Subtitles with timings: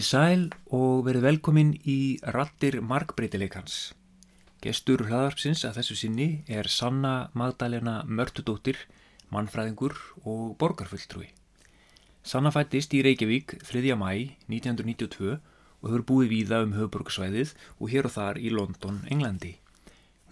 [0.00, 3.92] Komiði sæl og verið velkomin í Rattir Markbreytileikans.
[4.64, 8.78] Gestur hlaðarpsins að þessu sinni er Sanna Magdalena Mörtudóttir,
[9.28, 9.92] mannfræðingur
[10.24, 11.28] og borgarfulltrúi.
[12.24, 13.92] Sanna fættist í Reykjavík 3.
[14.00, 14.08] mæ
[14.48, 19.58] 1992 og hefur búið víða um höfuborgsvæðið og hér og þar í London, Englandi.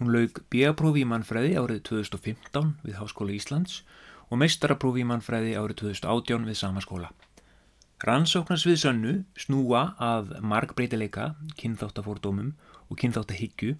[0.00, 3.82] Hún laug B.A.prófi í mannfræði árið 2015 við Háskóla Íslands
[4.30, 7.12] og meistaraprófi í mannfræði árið 2018 við sama skóla.
[7.98, 12.52] Rannsóknarsvið sönnu snúa að markbreytileika, kynþáttafórdómum
[12.86, 13.72] og kynþáttahyggju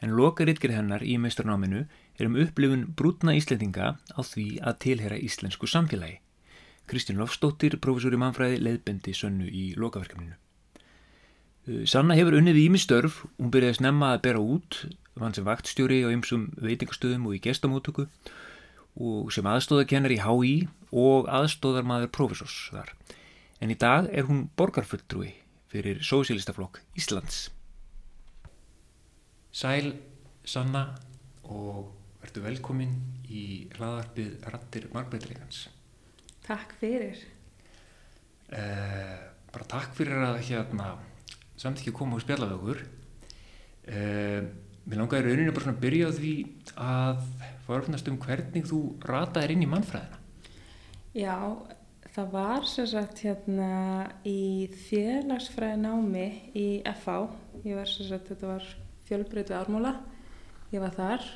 [0.00, 1.82] en lokarittgerð hennar í meistarnáminu
[2.16, 6.22] er um upplifun brútna íslendinga á því að tilhera íslensku samfélagi.
[6.88, 10.38] Kristján Lofstóttir, professor í mannfræði, leiðbendi sönnu í lokaverkefninu.
[11.66, 14.86] Uh, Sanna hefur unnið í ímistörf, hún byrjaði snemma að bera út,
[15.20, 18.08] vann sem vaktstjóri á ymsum veitingastöðum og í gestamótöku
[18.96, 20.54] og sem aðstóðakennar í HÍ
[20.96, 22.94] og aðstóðarmaður professors þar
[23.60, 25.32] en í dag er hún borgarfulltrúi
[25.70, 27.46] fyrir Sósílistaflokk Íslands.
[29.56, 29.94] Sæl,
[30.44, 30.90] Sanna
[31.48, 32.92] og verður velkomin
[33.32, 35.66] í hlaðarpið Rattir Markbreytilegans.
[36.46, 37.22] Takk fyrir.
[38.52, 39.16] Eh,
[39.52, 40.92] bara takk fyrir að hérna
[41.56, 42.84] samt ekki koma og spjalla við okkur.
[43.86, 44.42] Eh,
[44.86, 46.34] mér langaði rauninu bara svona að byrja á því
[46.76, 47.24] að
[47.66, 50.20] forfnast um hvernig þú rataðir inn í mannfræðina.
[51.16, 51.36] Já,
[52.16, 56.68] það var sem sagt hérna í félagsfræði námi í
[57.02, 57.26] FA.
[57.60, 58.68] Ég var sem sagt, þetta var
[59.04, 59.92] fjölbreyt við ármúla.
[60.72, 61.26] Ég var þar.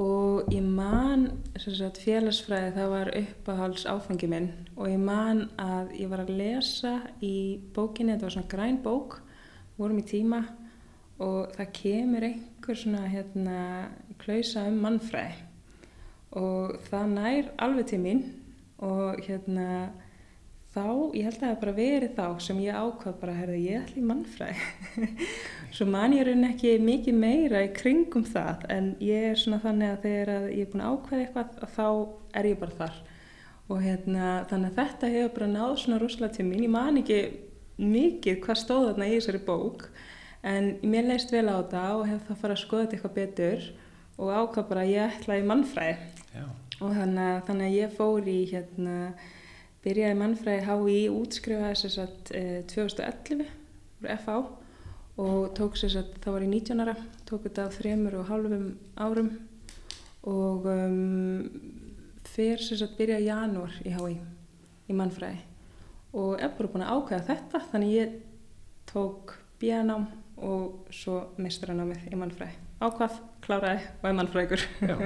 [0.00, 1.26] Og ég man
[1.60, 4.48] sem sagt félagsfræði það var uppáhalds áfengi minn.
[4.78, 9.20] Og ég man að ég var að lesa í bókinni, þetta var svona græn bók,
[9.76, 10.46] vorum í tíma.
[11.20, 13.62] Og það kemur einhver svona hérna
[14.22, 15.48] klausa um mannfræði.
[16.40, 18.28] Og það nær alveg til mín
[18.80, 19.90] og hérna
[20.70, 20.84] þá,
[21.16, 24.00] ég held að það hef bara verið þá sem ég ákvað bara, herðu, ég ætla
[24.00, 25.08] í mannfræði.
[25.76, 29.94] Svo man ég raun ekki mikið meira í kringum það en ég er svona þannig
[29.94, 31.86] að þegar að ég er búin að ákvæða eitthvað þá
[32.40, 33.00] er ég bara þar.
[33.70, 37.20] Og hérna þannig að þetta hefur bara náð svona rúslega til mín, ég man ekki
[37.80, 39.86] mikið hvað stóð þarna í þessari bók
[40.46, 43.68] en mér leist vel á þetta og hef það farið að skoða þetta eitthvað betur
[44.20, 46.19] og ákvað bara að ég ætla í mannfræði
[46.80, 48.96] og þannig, þannig að ég fór í hérna,
[49.84, 52.42] byrjaði mannfræði HÍ útskrifaði þess að e,
[52.72, 53.44] 2011
[54.00, 54.38] úr FA
[55.20, 56.96] og tók þess að það var í 19 ára
[57.28, 59.30] tók þetta á þremur og hálfum árum
[60.28, 61.44] og um,
[62.28, 64.16] fyrir þess að byrja janúar í HÍ
[64.90, 65.44] í mannfræði.
[66.16, 68.16] Og er bara búin að ákveða þetta þannig ég
[68.90, 70.08] tók björnám
[70.40, 72.58] og svo mistranámið í mannfræði.
[72.80, 74.96] Ákvað, kláraði og er mannfræðigur Já,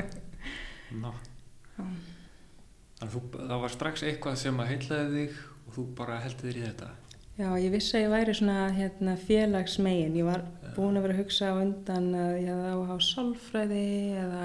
[1.03, 1.34] ná
[1.77, 6.61] Þannig að það var strax eitthvað sem að heitlaði þig og þú bara heldið þér
[6.61, 6.91] í þetta.
[7.35, 10.19] Já, ég vissi að ég væri svona hérna, félagsmegin.
[10.21, 10.71] Ég var ja.
[10.77, 13.87] búin að vera að hugsa á undan að ég hefði á að hafa sálfræði
[14.23, 14.43] eða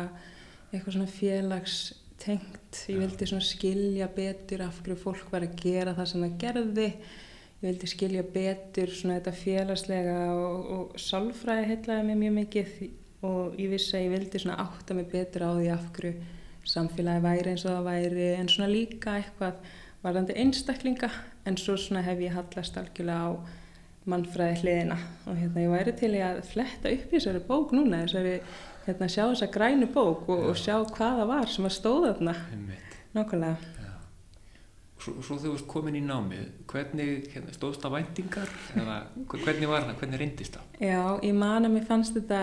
[0.71, 2.79] eitthvað svona félagstengt.
[2.89, 3.01] Ég ja.
[3.03, 6.87] vildi svona skilja betur af hverju fólk var að gera það sem það gerði.
[7.59, 12.75] Ég vildi skilja betur svona þetta félagslega og, og sálfræði heitlaði mig mjög mikið
[13.29, 16.17] og ég vissi að ég vildi svona átta mig betur á því af hverju
[16.67, 19.61] samfélagi væri eins og það væri en svona líka eitthvað
[20.03, 21.09] varðandi einstaklinga
[21.47, 23.29] en svo svona hef ég hallast algjörlega á
[24.09, 24.97] mannfræði hliðina
[25.27, 28.37] og hérna ég væri til að fletta upp í þessari bók núna þessari
[28.85, 32.35] hérna sjá þessa grænu bók og, og sjá hvaða var sem að stóða þarna.
[33.15, 33.75] Nákvæmlega.
[34.99, 38.49] Svo, svo þú veist komin í námið, hvernig hérna, stóðst það væntingar?
[38.75, 38.97] Eða
[39.31, 40.73] hvernig var það, hvernig reyndist það?
[40.83, 42.41] Já, ég man að mér fannst þetta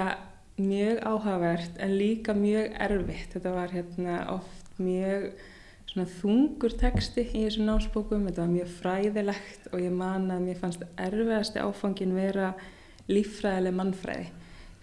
[0.56, 3.34] mjög áhugavert en líka mjög erfitt.
[3.34, 5.30] Þetta var hérna oft mjög
[5.86, 10.58] svona þungur texti í þessum námsbókum, þetta var mjög fræðilegt og ég man að mér
[10.60, 12.50] fannst erfiðasti áfangin vera
[13.08, 14.26] líffræðileg mannfræði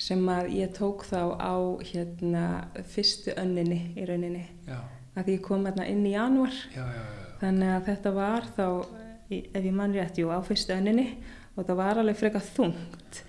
[0.04, 1.56] sem að ég tók þá á
[1.86, 2.46] hérna
[2.90, 4.48] fyrstu önninni í rauninni.
[4.66, 4.80] Já.
[5.14, 7.04] að ég kom hérna inn í januar já, já,
[7.44, 8.66] þannig að þetta var þá
[9.30, 11.06] ef ég mann rétt, jú, á fyrstu önninni
[11.54, 13.22] og það var alveg frekar þungt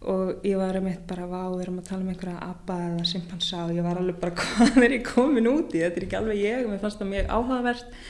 [0.00, 3.66] og ég var einmitt bara vá, við erum að tala um einhverja abba eða simpansa
[3.66, 6.40] og ég var alveg bara hvað er ég komin út í, þetta er ekki alveg
[6.40, 8.00] ég og mér fannst það mjög áhugavert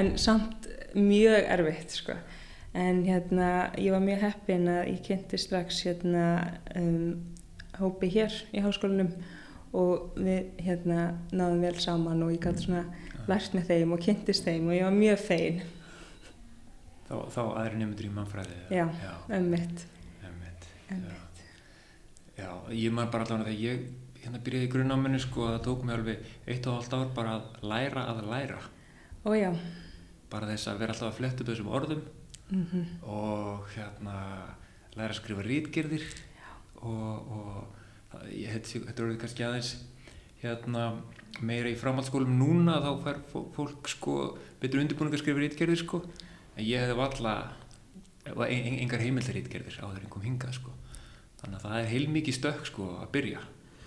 [0.00, 2.16] en samt mjög erfitt sko.
[2.74, 3.48] en hérna
[3.78, 6.24] ég var mjög heppin að ég kynnti strax hérna
[6.76, 7.16] um,
[7.80, 9.14] hópi hér í háskólinum
[9.72, 12.84] og við hérna náðum vel saman og ég gæti svona
[13.30, 15.62] lært með þeim og kynntist þeim og ég var mjög fein
[17.10, 18.60] Þá, þá aðri nefndur í mannfræði?
[18.70, 18.84] Já,
[19.34, 19.86] ummitt
[20.90, 21.19] ummitt
[22.40, 23.82] Já, ég maður bara allavega þegar ég
[24.24, 27.68] hérna byrjaði í grunnáminu sko það tók mig alveg eitt og halvt ár bara að
[27.72, 28.58] læra að læra.
[29.28, 29.50] Ójá
[30.30, 32.02] bara þess að vera alltaf að fletta upp þessum orðum
[32.50, 32.80] Mhm.
[33.06, 34.14] og hérna
[34.96, 36.04] læra að skrifa rítgerðir
[36.82, 39.70] og, og ég, þetta, þetta orðið kannski aðeins
[40.42, 40.84] hérna
[41.40, 42.32] meira í framhaldsskólum.
[42.40, 44.16] Núna þá fær fó- fólk sko
[44.60, 46.02] betur undirbúning að skrifa rítgerðir sko.
[46.56, 47.34] En ég hefði valla
[48.26, 50.74] en, en, engar heimildar rítgerðir áður en kom hingað sko
[51.40, 53.46] þannig að það er heilmikið stökk sko að byrja.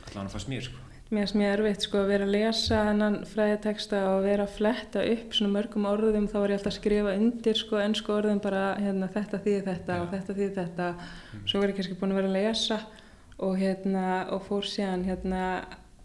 [0.09, 0.79] Allan að fannst mér sko.
[1.13, 5.03] Mér finnst mjög erfitt sko að vera að lesa hennan fræðiteksta og vera að fletta
[5.11, 6.25] upp svona mörgum orðum.
[6.31, 9.99] Þá var ég alltaf að skrifa undir sko ennsku orðum bara hérna þetta þýði þetta
[9.99, 10.11] og Já.
[10.15, 10.87] þetta þýði þetta.
[11.43, 12.79] Svo var ég kannski búin að vera að lesa
[13.43, 15.43] og hérna og fór síðan hérna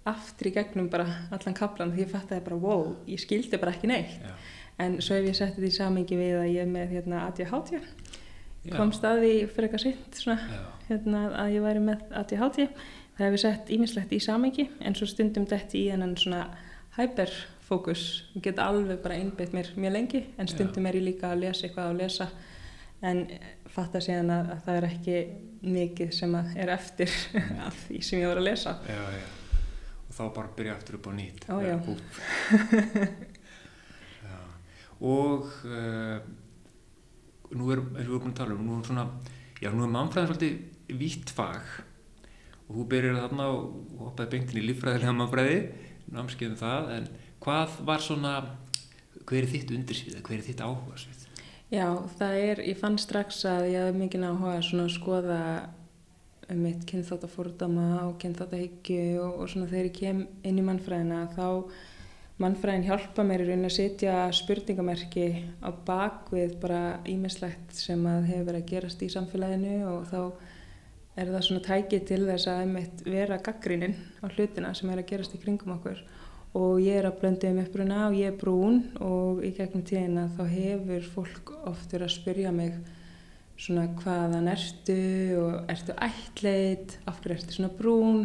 [0.09, 3.89] aftur í gegnum bara allan kaplan því ég fattaði bara wow, ég skildi bara ekki
[3.89, 4.21] neitt.
[4.21, 4.37] Já,
[4.85, 7.81] en svo hef ég sett þetta í samingi við að ég er með hérna ADHD
[8.65, 12.59] já, komst að því fyrir eitthvað sitt svona já, hérna, að ég væri með ADHD
[13.19, 16.45] það hefur sett ímislegt í samengi en svo stundum detti í hennan svona
[16.99, 21.45] hyperfókus ég get alveg bara einbeitt mér mjög lengi en stundum er ég líka að
[21.47, 22.31] lesa eitthvað að lesa
[23.09, 23.27] en
[23.71, 25.19] fatta síðan að, að það er ekki
[25.69, 27.15] mikið sem er eftir
[27.67, 28.75] af því sem ég voru að lesa.
[28.89, 29.27] Já, já.
[30.09, 31.49] og þá bara byrja aftur upp á nýtt.
[31.51, 31.77] Ó, já.
[34.27, 34.39] Já.
[35.15, 36.19] og uh,
[37.57, 39.07] nú er, eins og við erum búin að tala um nú er svona,
[39.63, 41.71] já nú er mannfræðin svolítið vítt fag
[42.69, 45.61] og þú byrjar þarna og hoppaði beintin í líffræðilega mannfræði
[46.13, 47.09] námskeiðum það, en
[47.45, 48.35] hvað var svona
[49.29, 51.25] hver er þitt undirsvið hver er þitt áhugasvið?
[51.69, 55.41] Já, það er, ég fann strax að ég hafði mikið áhuga svona að skoða
[56.49, 61.49] um mitt kynþáttafórdama og kynþáttahyggju og, og svona þegar ég kem inn í mannfræðina þá
[62.39, 65.27] mannfræðin hjálpa mér í raunin að setja spurningamerki
[65.59, 70.21] á bakvið bara ímislegt sem að hefur verið að gerast í samfélaginu og þá
[71.19, 75.09] er það svona tækið til þess að einmitt vera gaggrínin á hlutina sem er að
[75.11, 76.05] gerast í kringum okkur.
[76.59, 80.29] Og ég er að blöndu um uppruna og ég er brún og í gegnum tíðina
[80.39, 82.79] þá hefur fólk oft verið að spyrja mig
[83.59, 85.01] svona hvaðan ertu
[85.43, 88.25] og ertu ættleit, af hverju ertu svona brún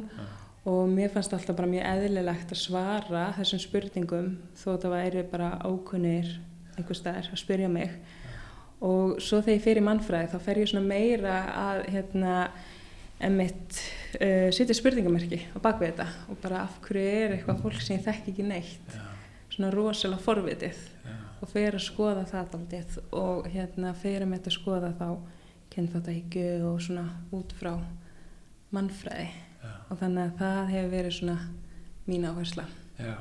[0.63, 5.50] og mér fannst alltaf bara mjög eðlilegt að svara þessum spurningum þó það væri bara
[5.60, 6.30] ákunnir
[6.77, 7.98] einhver staðar að spyrja mig.
[8.83, 12.38] Og svo þegar ég fer í mannfræði þá fer ég svona meira að hérna
[13.24, 13.80] emitt
[14.19, 18.07] uh, setja spurningamerki á bakvið þetta og bara af hverju er eitthvað fólk sem ég
[18.07, 18.98] þekk ekki neitt?
[18.98, 19.06] Já,
[19.54, 24.57] svona rosalega forvitið já, og fer að skoða það daldið og hérna fer að að
[24.57, 25.07] skoða þá
[25.74, 27.74] kynþáttahyggju og svona út frá
[28.74, 29.31] mannfræði
[29.63, 31.38] já, og þannig að það hefur verið svona
[32.07, 32.65] mín áhersla.
[33.00, 33.15] já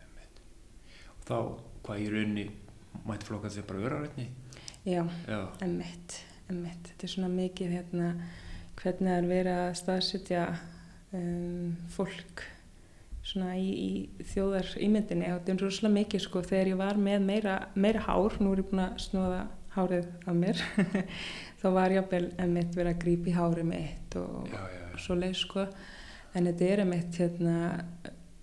[0.00, 0.44] einmitt.
[1.16, 1.36] og þá
[1.86, 2.46] hvað í rauninni
[3.06, 4.28] mætti flokkað sér bara örarætni
[4.88, 6.14] Já, já, emmitt,
[6.48, 6.86] emmitt.
[6.88, 8.06] Þetta er svona mikið hérna
[8.80, 10.44] hvernig það er verið að staðsetja
[11.18, 12.44] um, fólk
[13.20, 17.26] svona í, í þjóðar ímyndinni og þetta er rosalega mikið sko þegar ég var með
[17.28, 19.42] meira, meira hár, nú er ég búin að snóða
[19.76, 20.64] hárið af mér
[21.60, 25.02] þá var ég að emmitt verið að grípa í hárið mitt og, já, já, já.
[25.04, 25.66] svo leið sko.
[26.34, 27.58] En þetta er einmitt hérna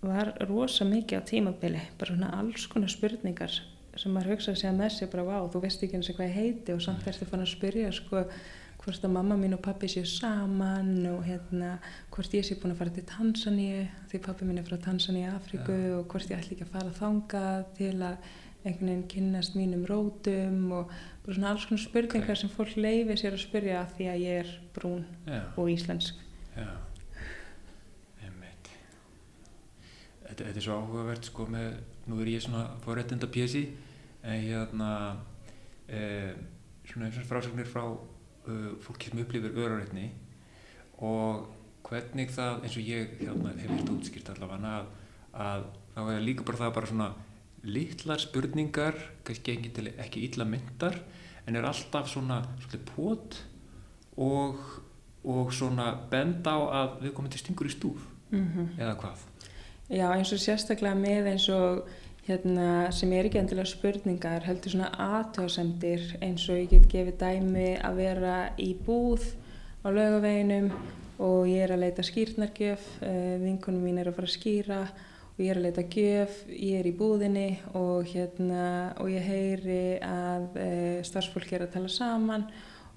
[0.04, 3.56] var rosa mikið á tímabili bara svona alls konar spurningar
[3.98, 6.28] sem maður hugsaði sig að með sig bara vá, þú veist ekki eins og hvað
[6.30, 6.74] ég heiti.
[6.76, 8.24] Og samt ertu fann að spyrja sko
[8.88, 11.74] hvort að mamma mín og pappi séu saman og hérna
[12.14, 13.82] hvort ég sé búin að fara til Tansaníu
[14.12, 16.94] því pappi mín er frá Tansaníu í Afríku og hvort ég ætli ekki að fara
[16.96, 18.30] þangað til að
[18.68, 20.92] einhvern veginn kynnast mínum rótum og
[21.26, 22.42] bara svona alls konar spurningar Ok.
[22.42, 25.42] sem fólk leifi sér að spyrja af því að ég er brún já.
[25.58, 26.24] og íslensk
[26.58, 26.70] Já,
[28.24, 28.70] einmitt.
[30.28, 31.76] Þetta, þetta er svo áhugavert sko með,
[32.10, 33.68] nú er ég svona forréttinda pjessi,
[34.24, 34.92] en hérna,
[35.88, 36.34] e,
[36.90, 40.10] svona eins og frásagnir frá uh, fólki sem upplifir örarétni
[40.98, 41.46] og
[41.88, 44.90] hvernig það, eins og ég hérna, hef vilt útskýrt allavega, að,
[45.38, 47.10] að þá er líka bara það bara svona
[47.68, 48.98] litlar spurningar,
[49.28, 51.00] kannski ekki, til, ekki illa myndar,
[51.48, 52.42] en er alltaf svona
[52.90, 53.42] pót
[54.18, 54.60] og,
[55.24, 59.24] og svona benda á að við komum til stingur í stúf mm eða hvað?
[59.88, 61.88] Já, eins og sérstaklega með eins og
[62.28, 67.70] hérna, sem er ekki endilega spurningar, heldur svona aðtöðsendir eins og ég get gefið dæmi
[67.80, 69.24] að vera í búð
[69.84, 70.72] á laugaveginum
[71.24, 74.82] og ég er að leita skýrnargjöf, uh, vinkunum mín er að fara að skýra
[75.38, 79.82] og ég er að leita gjöf, ég er í búðinni og, hérna, og ég heyri
[80.02, 82.48] að uh, starfsfólk er að tala saman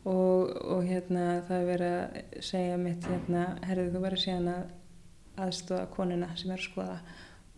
[0.08, 5.42] og, og hérna, það er verið að segja mitt, hérna, herrið þú verður síðan að
[5.44, 6.96] aðstofa konuna sem er að skoða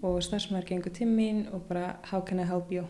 [0.02, 2.82] og starfsmæður gengur til mín og bara how can I help you?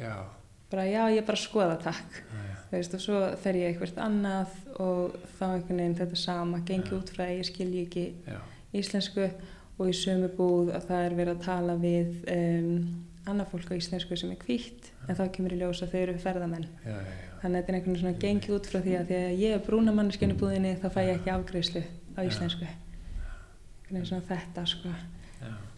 [0.00, 0.24] Já,
[0.72, 2.22] bara já ég er bara að skoða takk.
[2.24, 6.62] Já, Þú veist, og svo fer ég eitthvað annað og þá einhvern veginn þetta sama
[6.66, 6.96] gengi Já.
[6.96, 8.38] út frá að ég skilji ekki já,
[8.80, 9.28] íslensku
[9.78, 12.76] og í sömu búð að það er verið að tala við um,
[13.24, 16.14] annað fólk á íslensku sem er hvítt en þá kemur í ljós að þau eru
[16.20, 16.68] ferðamenn.
[16.84, 17.32] Já, já, já.
[17.42, 19.56] þannig að þetta er einhvern veginn svona gengið út frá því að því að ég
[19.56, 21.82] er brúna manneskinu búðinni þá fæ ég ekki afgreyslu
[22.14, 22.68] á íslensku.
[22.68, 24.94] Einhvern veginn svona þetta sko.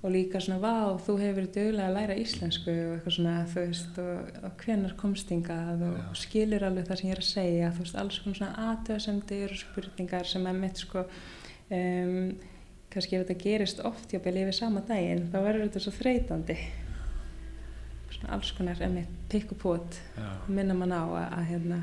[0.04, 3.96] Og líka svona vá, þú hefur duglega að læra íslensku og eitthvað svona þú veist
[3.98, 7.70] og, og hvenar komstingað og, og skilur alveg það sem ég er að segja.
[7.74, 12.28] Þú veist, alls svona aðtöðasemdir og spurningar sem er mitt sko um,
[12.96, 16.58] kannski ef þetta gerist oft bæli yfir sama daginn þá verður þetta svo þreytandi
[18.16, 20.28] svona alls konar emitt pikk og pot já.
[20.48, 21.80] minna mann á að, að hérna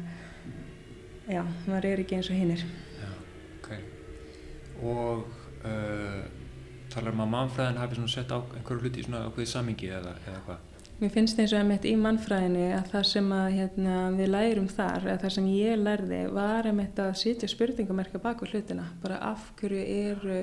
[1.29, 2.65] já, maður er ekki eins og hinnir
[2.99, 3.09] Já,
[3.61, 3.69] ok.
[4.83, 5.25] Og
[5.63, 6.21] uh,
[6.93, 10.43] talar um að mannfræðin hafi svona sett á einhverju hluti svona ákveðið samingi eða, eða
[10.47, 10.69] hvað?
[11.01, 15.07] Mér finnst eins og emitt í mannfræðinni að það sem að hérna, við lærum þar,
[15.07, 18.85] eða það sem ég lærði, var emitt að sitja spurningamerka baku hlutina.
[19.01, 20.37] Bara af hverju eru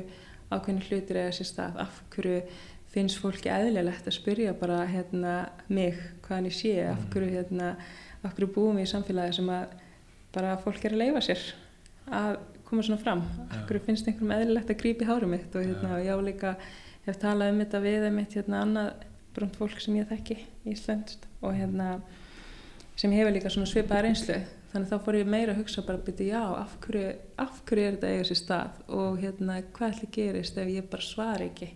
[0.51, 2.43] ákveðni hlutir eða sér stað, af hverju
[2.91, 5.35] finnst fólki eðlilegt að spyrja bara hérna,
[5.71, 7.75] mig hvaðan ég sé, af hverju, hérna,
[8.25, 9.77] af hverju búum við í samfélagi sem að
[10.35, 11.45] bara fólk er að leifa sér
[12.11, 13.23] að koma svona fram.
[13.51, 15.55] Af hverju finnst einhverjum eðlilegt að grípa í hárum mitt?
[15.55, 16.55] Og hérna, og ég á líka
[17.07, 20.37] hef talað um þetta við einmitt hérna annað brunt fólk sem ég þekki
[20.71, 22.01] íslenskt og hérna
[22.99, 24.39] sem hefur líka svona svipaða reynslu
[24.73, 27.07] þannig þá fór ég meira að hugsa bara byrja já, af hverju,
[27.45, 28.83] af hverju er þetta eiga sér stað?
[28.97, 31.71] Og hérna hvað ætli gerist ef ég bara svara ekki?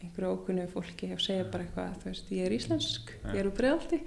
[0.00, 3.56] Einhverju ókunnu fólki og segja bara eitthvað þú veist, ég er íslensk, ég er úr
[3.56, 4.00] bregðaldi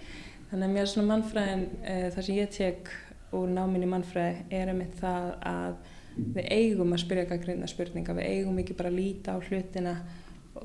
[0.50, 2.90] þannig að mér svona mannfræðin e, það sem ég tek
[3.34, 5.78] úr náminni mannfræði er einmitt það að
[6.14, 8.16] við eigum að spyrja gaggrinda spurninga.
[8.18, 9.96] Við eigum ekki bara að líta á hlutina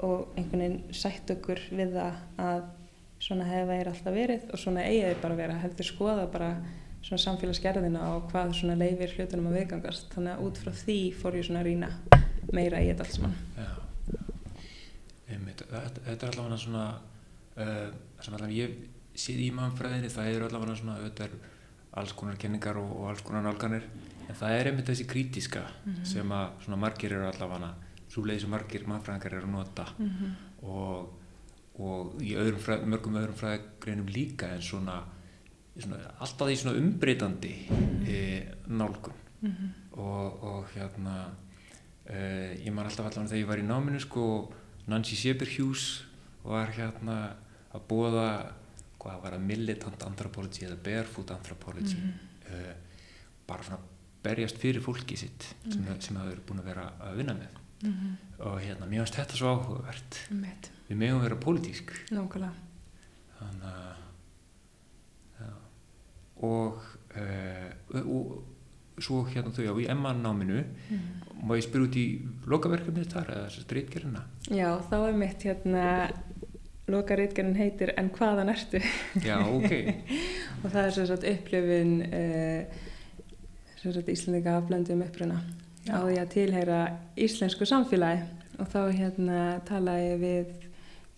[0.05, 2.67] og einhvern veginn sætt okkur við það að
[3.25, 5.57] svona hefða þeir alltaf verið og svona eiga þeir bara að vera.
[5.65, 6.51] Heldur skoða bara
[7.03, 10.11] svona samfélagsgerðina og hvað svona leifir hlutunum að viðgangast.
[10.15, 11.93] Þannig að út frá því fór ég svona að rýna
[12.53, 13.37] meira í þetta alls mann.
[15.69, 16.85] Þetta, er allavega svona,
[17.59, 17.89] uh,
[18.23, 18.77] sem allavega ég
[19.19, 21.35] séð í mannfræðinni, það er allavega svona, er
[21.99, 23.85] alls konar kenningar og, og alls konar nálganir,
[24.29, 25.65] en það er einmitt þessi krítiska
[26.07, 27.73] sem að svona margir eru allavega,
[28.09, 29.87] svo leið sem margir mannfræðingar eru að nota.
[29.99, 30.35] Mm -hmm.
[30.63, 31.09] og,
[31.79, 35.03] og í öðrum fræð, mörgum öðrum fræðgreinum líka en svona,
[35.85, 37.55] svona alltaf því svona umbreytandi
[38.09, 38.19] e,
[38.69, 39.19] nálgun.
[39.99, 41.17] Og, og hérna
[42.11, 44.25] uh, ég man alltaf allavega þegar ég var í náminu sko
[44.91, 45.85] Nancy Shepherd-Hughes
[46.43, 47.19] var hérna
[47.75, 48.29] að bóða
[48.99, 51.99] hvað var að militant anthropology eða barefoot anthropology.
[52.49, 52.75] Uh,
[53.47, 53.79] bara svona
[54.23, 57.59] berjast fyrir fólki sitt sem, sem það eru búin að vera að vinna með.
[58.43, 60.19] Og hérna, finnst þetta svo áhugavert.
[60.89, 61.93] Við megum vera pólitísk.
[63.39, 64.05] Þannig að.
[66.47, 66.81] Og,
[67.17, 70.65] uh, og svo hérna þau á í Emma-náminu
[71.47, 72.07] má ég spyrja út í
[72.51, 75.85] lokaverkefnið þar eða þess að strítgerina Já, þá er mitt hérna
[76.89, 78.81] loka reitgerinn heitir En hvaðan ertu?
[79.23, 79.73] já, ok.
[80.65, 82.87] Og það er sem sagt upplifun uh,
[83.79, 85.37] sem sagt Íslandinga af blöndum uppruna.
[85.87, 86.79] Á því að tilheyra
[87.21, 88.25] íslensku samfélagi.
[88.59, 90.49] Og þá hérna talaði ég við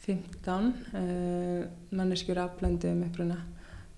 [0.04, 0.68] 15
[1.00, 1.62] uh,
[1.96, 3.38] manneskjur af blöndum uppruna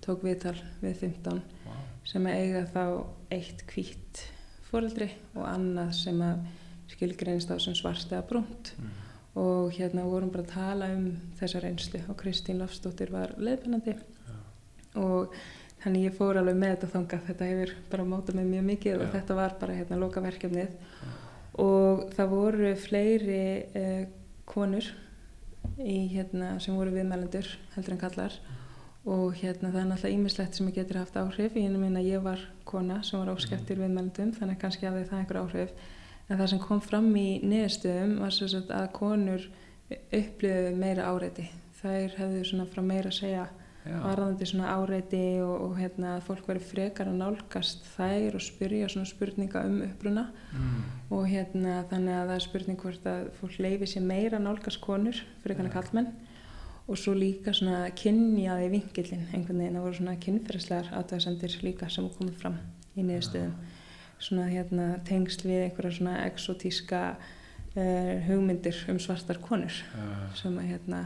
[0.03, 1.79] tók viðtal við 15 wow.
[2.07, 2.83] sem að eiga þá
[3.37, 4.23] eitt hvít
[4.69, 6.43] fóreldri og annað sem að
[6.93, 8.73] skilgreinst á sem svart eða brúnt.
[8.77, 8.93] Mm.
[9.39, 11.05] og hérna vorum bara að tala um
[11.39, 13.95] þessa reynslu og Kristín Lofsdóttir var leiðbennandi
[15.01, 15.33] og
[15.81, 17.23] þannig ég fór alveg með þetta þangað.
[17.29, 19.11] Þetta hefur bara mótað mig mjög mikið og Já.
[19.15, 20.75] þetta var bara hérna loka verkefnið
[21.63, 23.41] og það voru fleiri
[23.77, 24.05] eh,
[24.49, 24.87] konur
[25.81, 28.37] í hérna sem voru viðmælendur heldur en kallar
[29.03, 31.57] og hérna það er náttúrulega ímislegt sem getur haft áhrif.
[31.59, 35.41] Ég meina ég var kona sem var óskeptir viðmælendum þannig að kannski hafði það einhver
[35.41, 35.73] áhrif.
[36.29, 39.49] En það sem kom fram í niðurstöðum var svo að konur
[39.91, 41.49] upplifðu meira áreiti.
[41.81, 43.49] Þær hefðu svona frá meira að segja
[43.83, 48.89] varðandi svona áreiti og, og hérna að fólk veri frekar að nálgast þær og spyrja
[48.91, 50.29] svona spurninga um uppruna.
[50.53, 50.83] Mm.
[51.13, 54.81] og hérna þannig að það er spurning hvort að fólk leifi sér meira að nálgast
[54.83, 56.13] konur fyrir kannar kallmenn
[56.87, 62.09] og svo líka svona kynjaði vingillin einhvern veginn, það voru svona kynferðslegar aðtöðasendir líka sem
[62.17, 62.57] komið fram
[62.97, 63.53] í niðurstöðum.
[64.23, 70.03] Svona hérna tengsl við einhverja svona exotíska uh, hugmyndir um svartar konur já,
[70.39, 71.01] sem að hérna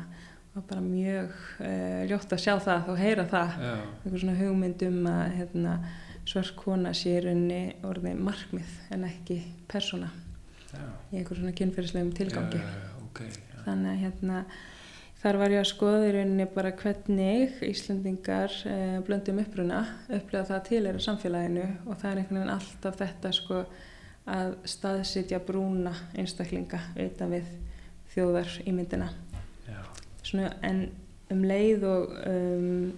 [0.55, 3.57] var bara mjög uh, ljótt að sjá það og heyra það.
[3.61, 5.75] Já, einhver svona hugmynd um að hérna,
[6.27, 9.37] svart kona sé í rauninni orðið markmið en ekki
[9.69, 10.09] persóna
[11.13, 12.59] í einhver svona kynferðislegum tilgangi.
[12.59, 14.41] Já, ok já, þannig að hérna
[15.21, 20.65] þar var ég að skoða í rauninni bara hvernig Íslandingar uh, blöndum uppruna upplega það
[20.69, 23.61] til er samfélaginu og það er einhvern veginn alltaf þetta sko
[24.27, 27.49] að staðsitja brúna einstaklinga utan við
[28.13, 29.09] þjóðar í myndina
[30.27, 30.87] svona, en
[31.31, 32.91] um leið og um,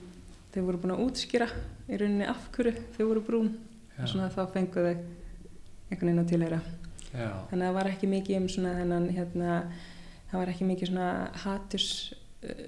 [0.54, 1.48] þau voru búin að útskýra
[1.90, 3.54] í rauninni af hverju þau voru brún
[4.00, 4.92] og svona þá fengu þau
[5.90, 6.60] einhvern veginn að tilheyra.
[7.10, 7.30] Já.
[7.50, 9.54] þannig að það var ekki mikið um svona þennan hérna,
[10.30, 11.10] það var ekki mikið svona
[11.44, 11.90] hatus
[12.46, 12.66] uh,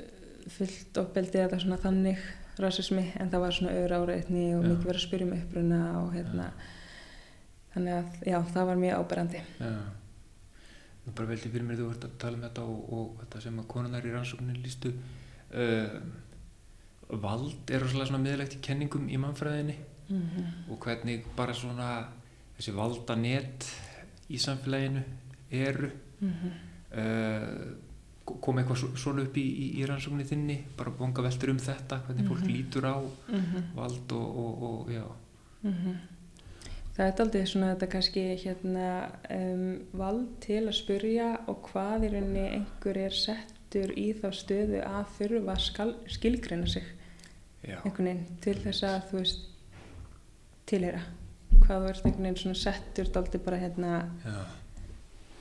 [0.52, 2.22] fullt ofbeldi eða svona þannig
[2.62, 6.14] rasismi en það var svona öðru áreitni og mikið verið að spyrja um uppruna og
[6.16, 6.48] hérna.
[7.72, 9.44] Þannig að já, það var mjög áberandi.
[9.62, 9.76] Já.
[11.02, 13.62] Nú bara veldi fyrir mér þú ert að tala um þetta og, og þetta sem
[13.62, 15.96] að konunar í rannsóknin lístu uh,
[17.12, 19.78] vald er rosalega svona miðlegt í kenningum í mannfræðinni
[20.10, 20.52] mm -hmm.
[20.72, 21.88] og hvernig bara svona
[22.58, 23.72] þessi valdanet
[24.30, 25.04] í samfélaginu
[25.50, 25.90] eru.
[26.22, 31.58] Uh, kom eitthvað svo- svona upp í, í, í rannsókninni þinni bara bonga veltur um
[31.60, 32.52] þetta hvernig fólk Mhm.
[32.54, 32.96] lítur á
[33.76, 35.04] vald og, og, og já.
[36.92, 38.88] Það er aldrei svona þetta kannski hérna
[39.32, 44.82] um, vald til að spyrja og hvað í rauninni einhver er settur í þá stöðu
[44.84, 46.84] að þurfa skal, skilgreina sig.
[47.64, 49.48] Já, einhvern veginn til þess að þú veist
[50.68, 51.02] tilheyra.
[51.62, 53.94] Hvað ert einhvern veginn svona settur daldi bara hérna
[54.26, 54.36] já,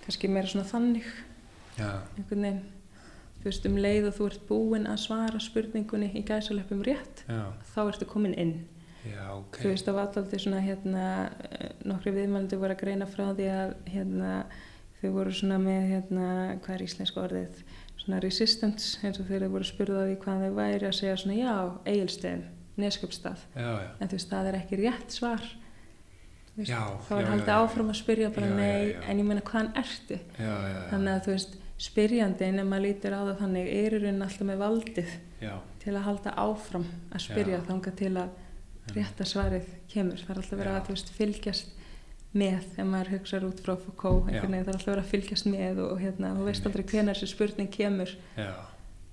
[0.04, 1.04] kannski meira svona þannig
[1.80, 2.62] einhvern veginn
[3.40, 7.44] þú veist um leið og þú ert búinn að svara spurningunni í gæsalöpum rétt já,
[7.72, 8.58] þá ertu komin inn.
[9.00, 9.62] Já, ok.
[9.62, 11.04] Þú veist það var alltaf svona hérna
[11.88, 14.32] nokkri viðmælandi voru að greina frá því að hérna
[15.00, 16.26] þau voru svona með hérna
[16.60, 17.62] hvað er íslenska orðið?
[18.00, 21.54] Svona resistance eins og þeir voru spurðað því hvað þau væri að segja svona já,
[21.88, 22.44] eigilstegum,
[22.80, 25.48] neskjöpstað en þú veist það er ekki rétt svar.
[26.58, 30.18] Veist, Já, þá er haldið áfram að spyrja bara nei en ég meina hvaðan ertu?
[30.36, 33.96] Já, já, já, þannig að þú veist spyrjandinn ef maður lítir á það þannig er
[33.96, 37.66] í raunin alltaf með valdið já, til að halda áfram að spyrja Já.
[37.70, 38.38] þanga til að
[38.90, 40.20] rétta svarið kemur.
[40.20, 41.76] Það er alltaf verið að veist, fylgjast
[42.30, 45.96] með ef maður hugsaður út frá veginn það er alltaf verið að fylgjast með og,
[45.98, 48.52] hérna, þú veist aldrei hvenær þessi spurning kemur já,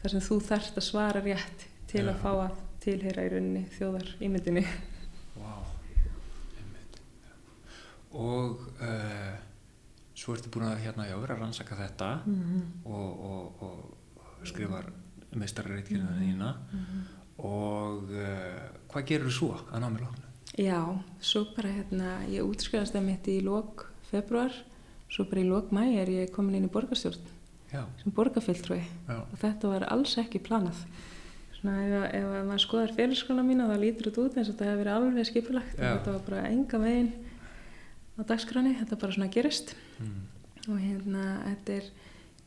[0.04, 2.12] þar sem þú þarft að svara rétt til Já.
[2.12, 4.64] að fá að tilheyra í rauninni þjóðar ímyndinni.
[5.38, 5.56] Vá,
[6.60, 7.02] einmitt.
[8.14, 9.47] Og uh,
[10.18, 14.90] svo ertu búin að hérna, já, vera að rannsaka þetta og, og, og skrifar
[15.38, 16.54] meistarreitkirina þína.
[17.46, 20.24] Og uh, hvað gerur svo að námi lóknu?
[20.58, 20.80] Já,
[21.22, 24.56] svo bara hérna, ég útskrifast það mitt í lok februar,
[25.12, 27.36] svo bara í lok mæ er ég komin inn í borgarstjórn
[27.68, 30.80] Já, sem borgarfylltrúi já, og þetta var alls ekki planað.
[31.58, 34.70] Svona ef, ef að maður skoðar félagsskona mína þá lítur þetta út eins og þetta
[34.70, 35.76] hefur verið alveg skipulagt.
[35.76, 37.12] Og þetta var bara enga veginn
[38.18, 40.22] á dagskráni, þetta bara svona gerist mm.
[40.68, 41.90] og hérna þetta er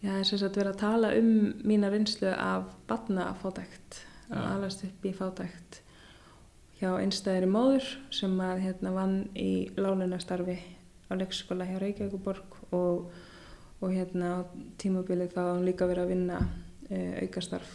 [0.00, 1.30] já, þess að vera að tala um
[1.66, 4.36] mína reynslu af batnafátækt Já.
[4.38, 5.80] að alast upp í fátækt
[6.80, 10.56] hjá einstæðri móður sem að hérna vann í lálunastarfi
[11.10, 13.10] á leikskóla hjá Reykjavíkuborg og,
[13.82, 14.48] og hérna á
[14.80, 17.74] tímabilið þá hún líka verið að vinna uh, aukastarf,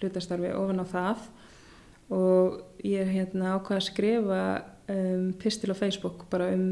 [0.00, 1.28] hlutastarfi ofan á það
[2.10, 4.40] og ég hérna ákvaði að skrifa
[4.90, 6.66] um, pistil á Facebook bara um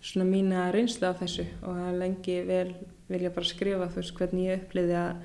[0.00, 2.74] svona mína reynslu af þessu og það lengi vel
[3.10, 5.24] vilja bara skrifa þú veist hvernig ég uppliði að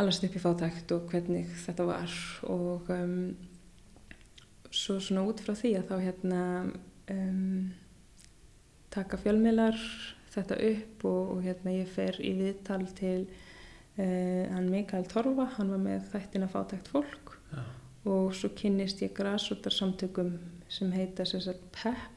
[0.00, 2.16] alast upp í fátækt og hvernig þetta var.
[2.50, 3.34] Og um,
[4.74, 6.42] svo svona út frá því að þá hérna
[7.14, 7.70] um,
[8.94, 9.78] taka fjölmiðlar
[10.34, 15.70] þetta upp og, og hérna ég fer í viðtal til uh, hann Mikael Torfa, hann
[15.76, 17.36] var með þættina fátækt fólk.
[17.54, 17.62] Já,
[18.04, 20.34] og svo kynnist ég grasútarsamtökum
[20.68, 22.13] sem heita sem sagt PEP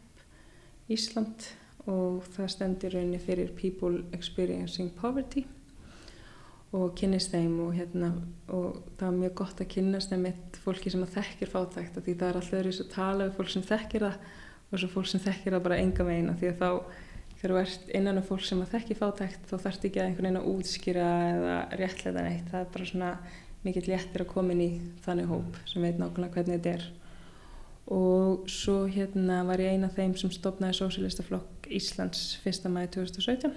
[0.93, 1.49] Ísland
[1.87, 5.45] og það stendur rauninni fyrir People Experiencing Poverty
[6.75, 8.11] og kynnist þeim og, hérna,
[8.51, 12.15] og það var mjög gott að kynnast þeim eitt fólki sem þekkir fátækt af því
[12.19, 14.17] það er alltaf verið að tala við fólk sem þekkir það
[14.67, 16.69] og svo fólk sem þekkir það bara enga veginn af því að þá
[17.37, 20.39] þegar þú ert innan um fólk sem þekkir fátækt þá þarf ekki að einhvern veginn
[20.41, 23.11] að útskýra eða réttlega neitt, það er bara svona
[23.63, 24.71] mikill léttir að koma inn í
[25.05, 26.87] þannig hóp sem veit nákvæmlega hvernig þetta er
[27.87, 32.67] og svo hérna var ég eina af þeim sem stopnaði Sósilistaflokk Íslands 1.
[32.71, 33.55] mæði 2017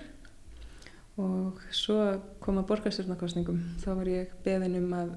[1.20, 1.98] og svo
[2.40, 5.12] koma borgarstjórnarkostningum þá var ég beðin um að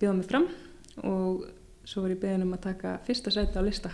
[0.00, 0.48] bjóða mig fram
[1.06, 1.46] og
[1.86, 3.92] svo var ég beðin um að taka fyrsta sæti á lista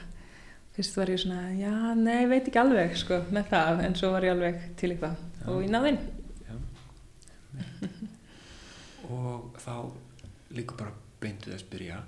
[0.76, 4.26] fyrst var ég svona, já, nei, veit ekki alveg sko, með það, en svo var
[4.26, 5.46] ég alveg til í það Já.
[5.52, 6.00] og ég náði inn
[6.48, 6.57] já.
[9.12, 9.74] og þá
[10.57, 12.02] líka bara beintuð að spyrja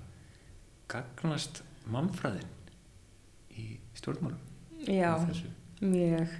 [0.89, 2.55] gagnast mannfræðin
[3.59, 4.39] í stjórnmálum
[4.87, 5.13] já,
[5.81, 6.39] mjög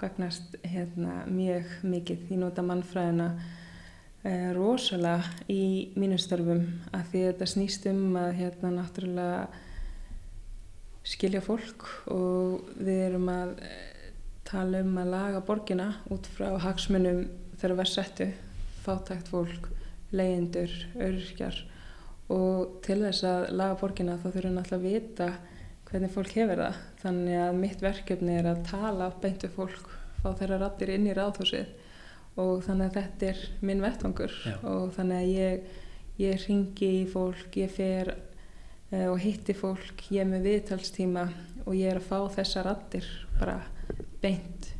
[0.00, 2.30] gagnast hérna mjög mikið.
[2.32, 3.28] Ég nota mannfræðina
[4.26, 9.44] eh, rosalega í mínum störfum að því þetta snýst um að hérna náttúrulega
[11.04, 14.08] skilja fólk og við erum að eh,
[14.48, 17.26] tala um að laga borgina út frá hagsmunum
[17.60, 18.28] þegar við settu
[18.84, 19.70] fátækt fólk
[20.14, 21.56] leyendur, öryrkjar
[22.32, 25.28] og til þess að laga borgina þá þurfum við náttúrulega að vita
[25.90, 26.82] hvernig fólk hefur það.
[27.02, 29.90] Þannig að mitt verkefni er að tala beint við fólk,
[30.22, 31.72] fá þeirra rattir inn í ráðhúsið
[32.40, 34.54] og þannig að þetta er minn vettvangur Já.
[34.66, 35.74] og þannig að ég,
[36.18, 41.28] ég ringi í fólk, ég fer uh, og hitti fólk, ég er með viðtalstíma
[41.64, 43.06] og ég er að fá þessa rattir
[43.38, 43.60] bara
[44.22, 44.72] beint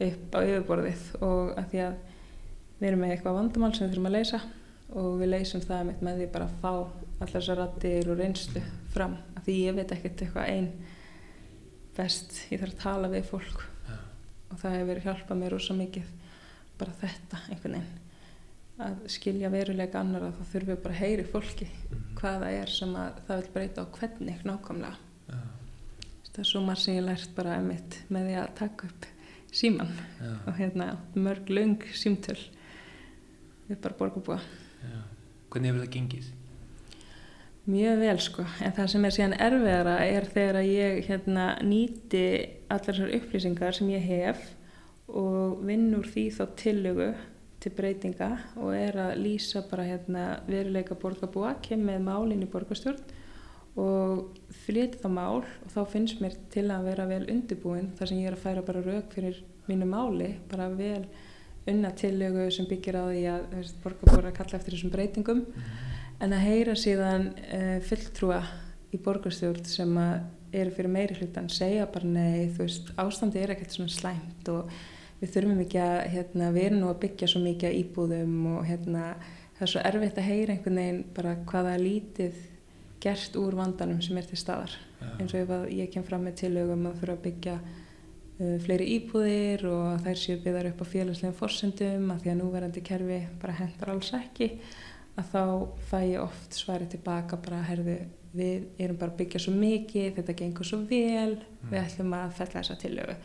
[0.00, 1.98] upp á yfirborðið og að því að
[2.80, 4.40] við erum með eitthvað vandamál sem við þurfum að leysa
[4.98, 6.70] og við leysum það með, því bara að fá
[7.20, 8.62] allar þessar rattir og reynslu
[8.94, 10.70] fram af því ég veit ekkert eitthvað einn
[11.96, 13.96] best, ég þarf að tala við fólk Já.
[14.50, 16.12] og það hefur hjálpað mér rosa mikið
[16.80, 17.96] bara þetta einhvern veginn
[18.80, 22.14] að skilja veruleika annara þá þurfum við bara að heyri fólki Mhm.
[22.20, 24.96] hvað það er sem að það vil breyta á hvernig nákvæmlega
[25.28, 25.38] Já.
[26.30, 29.06] það er svo marg sem ég lært bara emitt með því að taka upp
[29.52, 30.32] síman Já.
[30.46, 32.38] og hérna mörg lung símtöl
[33.68, 34.40] við bara borgarbúa
[34.82, 35.00] Já.
[35.50, 36.30] Hvernig hefur það gengið?
[37.70, 42.24] Mjög vel sko, en það sem er síðan erfiðara er þegar að ég hérna, nýti
[42.72, 44.46] allar þessar upplýsingar sem ég hef
[45.10, 47.10] og vinn úr því þá tillögu
[47.60, 53.18] til breytinga og er að lýsa bara hérna, veruleika borgarbúa, kem með málinn í borgarstjórn
[53.80, 58.22] og flytja það mál og þá finnst mér til að vera vel undirbúin þar sem
[58.22, 61.04] ég er að færa bara rauk fyrir mínu máli, bara vel
[61.68, 63.42] unna tillögu sem byggir á því að
[63.84, 65.44] að kalla eftir þessum breytingum.
[66.20, 68.42] En að heyra síðan uh, fulltrúa
[68.90, 69.96] í borgarstjórn sem
[70.52, 74.70] eru fyrir meiri hlutan segja bara nei, þú veist, ástandi er ekkert svona slæmt og
[75.20, 79.04] við þurfum ekki að, hérna, við erum nú að byggja svo mikið íbúðum og hérna,
[79.58, 82.40] það er svo erfitt að heyra einhvern veginn bara hvaða lítið
[83.00, 84.74] gert úr vandanum sem er til staðar.
[85.00, 85.12] Já.
[85.16, 87.54] eins og ef ég kem fram með tillögum að þurfa að byggja
[88.40, 93.18] fleiri íbúðir og þær séu byggðar upp á félagslegum forsendum að því að núverandi kerfi
[93.42, 94.48] bara hendar alls ekki
[95.20, 95.42] að þá
[95.90, 97.98] fæ ég oft svarið tilbaka bara herðu
[98.32, 102.60] við erum bara að byggja svo mikið, þetta gengur svo vel við ætlum að fella
[102.60, 103.16] þessa tillögu.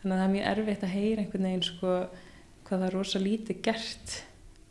[0.00, 1.92] Þannig að það er mjög erfitt að heyra einhvern veginn sko
[2.66, 4.16] hvað það er rosa lítið gert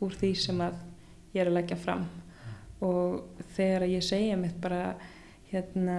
[0.04, 0.82] úr því sem að
[1.32, 2.04] ég er að leggja fram.
[2.84, 4.82] Og þegar ég segja mitt bara
[5.50, 5.96] hérna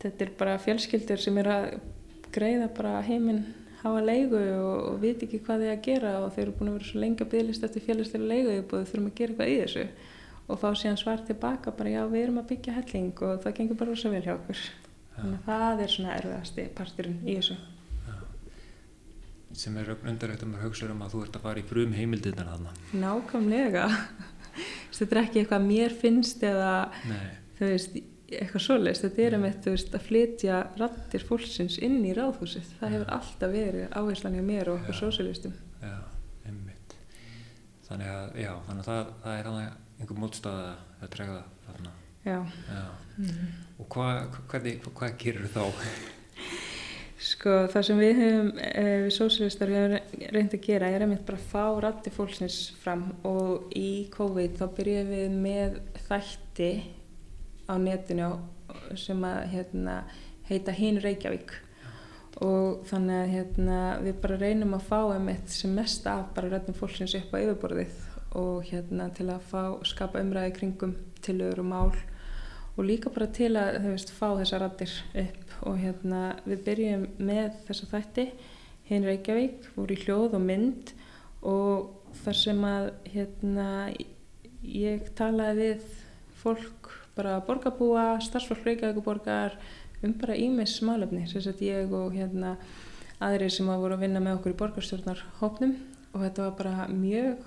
[0.00, 1.68] þetta er bara fjölskyldur sem er að
[2.36, 3.44] greiða bara heiminn
[3.82, 6.78] hafa leigu og, og veit ekki hvað þið að gera og þeir eru búin að
[6.78, 9.58] vera svo lengi að bygglist eftir félagslega leigu og þau þurfum að gera eitthvað í
[9.62, 9.86] þessu
[10.46, 13.80] og fá síðan svar tilbaka bara já við erum að byggja helling og það gengur
[13.80, 14.60] bara rosa vel hjá okkur.
[15.16, 17.56] Þannig að það er svona erfiðasti parturinn í þessu.
[19.56, 22.50] Sem er undarlegt að maður hugsa um að þú ert að fara í frum heimildinnar
[22.50, 22.74] þarna.
[23.00, 23.86] Nákvæmlega.
[24.96, 26.72] Þetta er ekki eitthvað mér finnst eða
[27.08, 27.24] Nei,
[27.56, 27.96] þú veist,
[28.26, 33.12] eitthvað svoleiðist, þetta er um eitt að flytja rattir fólksins inn í ráðhúsið, það hefur
[33.18, 34.98] alltaf verið áherslan hjá mér og okkur
[36.46, 36.96] einmitt.
[37.86, 39.50] Þannig að, já, þannig að það, það er
[40.00, 40.66] einhver mótstaða
[41.00, 41.94] að trega þarna.
[42.26, 42.84] Já, já.
[43.16, 43.48] Mhm.
[43.78, 45.62] og hvað, hvernig, hvað gerir þá?
[47.26, 51.24] sko það sem við höfum eh, við sósialistar við höfum reynd að gera er einmitt
[51.28, 56.70] bara að fá rattir fólksins fram og í COVID þá byrjuðum við með þætti
[57.66, 58.30] á netinu
[58.98, 60.00] sem að hérna,
[60.48, 61.54] heita Hinn Reykjavík.
[62.44, 66.76] Og þannig að hérna, við bara reynum að fá einmitt sem mest af bara rættum
[66.76, 68.02] fólksins upp á yfirborðið
[68.36, 70.92] og hérna til að fá, skapa umræði kringum
[71.24, 71.94] tilögur og mál
[72.76, 75.54] og líka bara til að þú veist, fá þessar rættir upp.
[75.64, 78.26] Og hérna við byrjum með þessa þætti
[78.90, 80.92] hinn Reykjavík, voru í hljóð og mynd
[81.46, 83.68] og þar sem að hérna
[84.60, 85.88] ég talaði við
[86.42, 89.56] fólk bara borgarbúa, starfsfólk Reykjavíkuborgar
[90.04, 92.56] um bara ímis málefni sem sett ég og hérna
[93.24, 95.76] aðrir sem að voru að vinna með okkur í borgarstjórnar hópnum
[96.12, 97.44] og þetta var bara mjög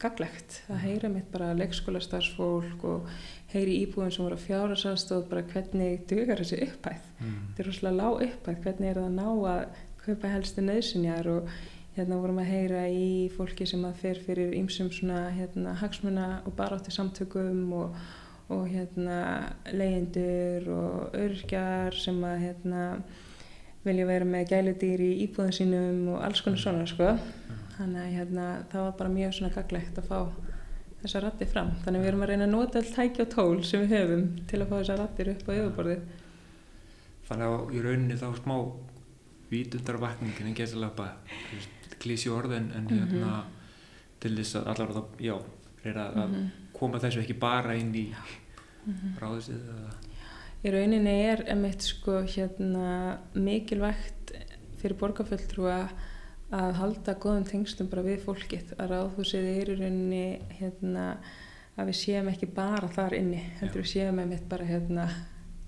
[0.00, 3.10] gaglegt að heyra mitt bara leikskóla starfsfólk og
[3.52, 7.04] heyri íbúðum sem voru að fjára sástóð bara hvernig dugar þessi upphæð?
[7.20, 7.36] Mm.
[7.50, 9.62] þetta er rosalega lág upphæð, hvernig er það að ná að
[10.04, 11.54] kaupa helstu nöðsynjar og
[11.94, 16.56] hérna vorum að heyra í fólki sem að fer fyrir ýmsum svona hérna hagsmuna og
[16.58, 18.00] baráttu samtökum og,
[18.52, 19.18] og hérna
[19.72, 22.82] leyendur og örkjar sem að hérna
[23.84, 27.14] vilja vera með gæludýr í íbúðum sínum og alls konar svona sko.
[27.76, 30.18] Þannig að hérna það var bara mjög svona gaglegt að fá
[31.02, 31.72] þessa ratti fram.
[31.84, 34.26] Þannig að við erum að reyna að nota all tæki og tól sem við höfum
[34.48, 36.04] til að fá þessa rattir upp á yfirborðið.
[37.28, 38.56] Þannig að í rauninni þá smá
[39.50, 41.08] vítundarvakningin en gætilega
[42.02, 43.34] klísi orð en, en hérna
[44.20, 45.34] til þess að allar það, já,
[45.84, 46.50] reyna að Mhm.
[46.76, 48.08] Koma þessu ekki bara inn í
[49.20, 49.92] ráðisið eða?
[50.64, 54.32] Í rauninni er emitt sko hérna mikilvægt
[54.80, 55.78] fyrir borgarfulltrúa
[56.54, 60.24] að halda góðum tengstum bara við fólkið að ráðhúsið er í rauninni
[60.58, 61.06] hérna,
[61.76, 65.08] að við séum ekki bara þar inni heldur við séum einmitt bara hérna,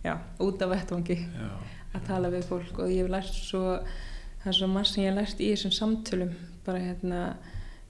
[0.05, 1.49] já, út af vettvangi Já.
[1.97, 2.79] að tala við fólk.
[2.79, 3.65] Og ég hef lært svo
[4.47, 6.35] það er svo margt sem ég hef lært í þessum samtölum
[6.67, 7.21] bara hérna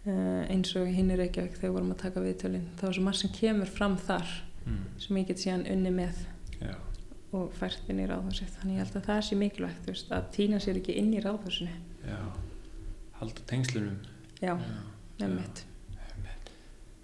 [0.06, 3.30] eins og hinn er ekki þegar vorum að taka viðtölin það var svo margt sem
[3.40, 4.26] kemur fram þar
[4.66, 4.80] Mm.
[4.98, 6.16] sem ég get síðan unni með
[6.58, 6.72] Já.
[7.38, 10.58] og fært inn í ráðhúsið þannig ég held að það sé mikilvægt veist, að týna
[10.58, 11.70] sér ekki inn í ráðhúsinu
[12.02, 12.16] Já.
[13.20, 14.00] Halda tengslunum.
[14.42, 14.56] já,
[15.20, 15.62] nefnitt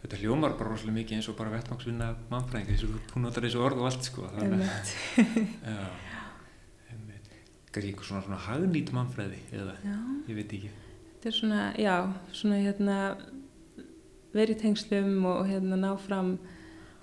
[0.02, 3.60] Þetta hljómar bara rosalega mikið eins og bara vettmangsvinna mannfræðingi, þess að hún notar þessu
[3.62, 4.26] orð og allt sko.
[4.34, 4.94] nefnitt
[5.62, 5.86] Já.
[6.90, 7.28] Einmitt.
[7.70, 9.94] Kannski eitthvað svona, svona hagnýtt mannfræði eða, já,
[10.26, 10.70] ég veit ekki.
[11.22, 11.96] Þetta er svona, já,
[12.34, 12.94] svona hérna
[14.34, 16.32] verið tengslum og hérna ná fram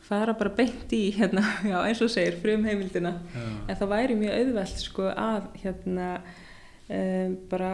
[0.04, 3.46] fara bara beint í hérna, já, eins og segir, frum heimildina Já.
[3.70, 7.72] en það væri mjög auðvelt sko að hérna um, bara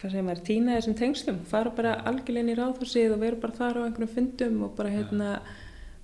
[0.00, 1.44] hvað segir maður, týna þessum tengslum.
[1.48, 4.92] Fara bara algjörlega inn í ráðhúsið og vera bara þar á einhverjum fundum og bara
[4.92, 5.30] hérna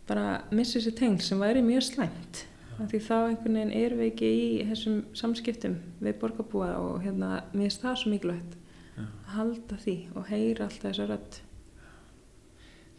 [0.09, 2.47] bara missa þessi tengsl sem væri mjög slæmt.
[2.83, 7.85] Því þá einhvern veginn erum við ekki í þessum samskiptum við borgarbúa og hérna finnst
[7.85, 8.62] það svo mikilvægt
[8.97, 9.05] Já.
[9.37, 11.41] halda því og heyra alltaf þessa rödd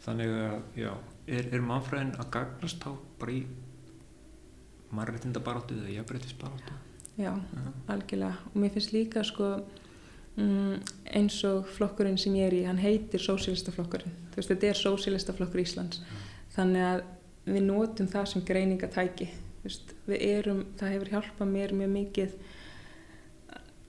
[0.04, 0.90] Þannig að, já,
[1.32, 3.44] er, er mannfræðin að gagnast þá bara í
[4.94, 6.76] mannréttindabaráttu eða jafnbreytisbaráttu?
[7.16, 7.62] já, Já.
[7.94, 9.48] algjörlega og mér finnst líka sko
[10.36, 10.82] mm,
[11.14, 16.02] eins og flokkurinn sem ég er í hann heitir sósílistaflokkurinn þetta er sósílistaflokkur Íslands
[16.56, 17.04] þannig að
[17.54, 19.30] við notum það sem greiningatæki
[19.62, 22.36] veist, við erum, það hefur hjálpað mér mjög mikið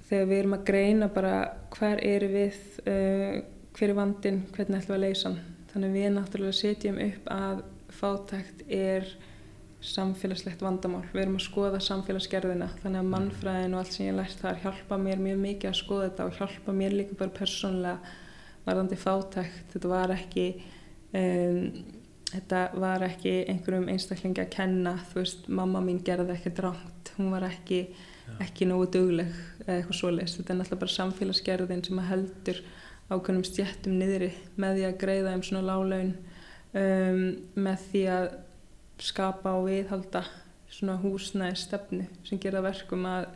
[0.09, 1.35] þegar við erum að greina bara
[1.75, 3.37] hver eru við uh,
[3.75, 5.39] hver er vandin, hvernig ætlum við að leysa hann.
[5.71, 7.63] Þannig að við náttúrulega setjum upp að
[7.95, 9.09] fátækt er
[9.85, 11.03] samfélagslegt vandamál.
[11.13, 14.97] Við erum að skoða samfélagsgerðina þannig að mannfræðin og allt sem ég lært þar hjálpa
[15.01, 18.15] mér mjög mikið að skoða þetta og hjálpa mér líka bara persónlega
[18.65, 19.67] varðandi fátækt.
[19.75, 20.47] Þetta var ekki
[21.19, 21.59] um,
[22.31, 24.95] þetta var ekki einhverjum einstaklingi að kenna.
[25.11, 27.85] Þú veist, mamma mín gerði ekki dránt hún var ekki,
[28.43, 29.33] ekki nógu dugleg
[29.65, 32.61] eða eitthvað svoleiðis, þetta er náttúrulega bara samfélagsgerðin sem heldur
[33.09, 36.15] ákveðnum stjættum niðri með því að greiða um svona lálaun
[36.75, 37.21] um,
[37.67, 38.27] með því að
[39.05, 40.23] skapa og viðhalda
[40.71, 43.29] svona húsnæði stefnu sem gera verkum að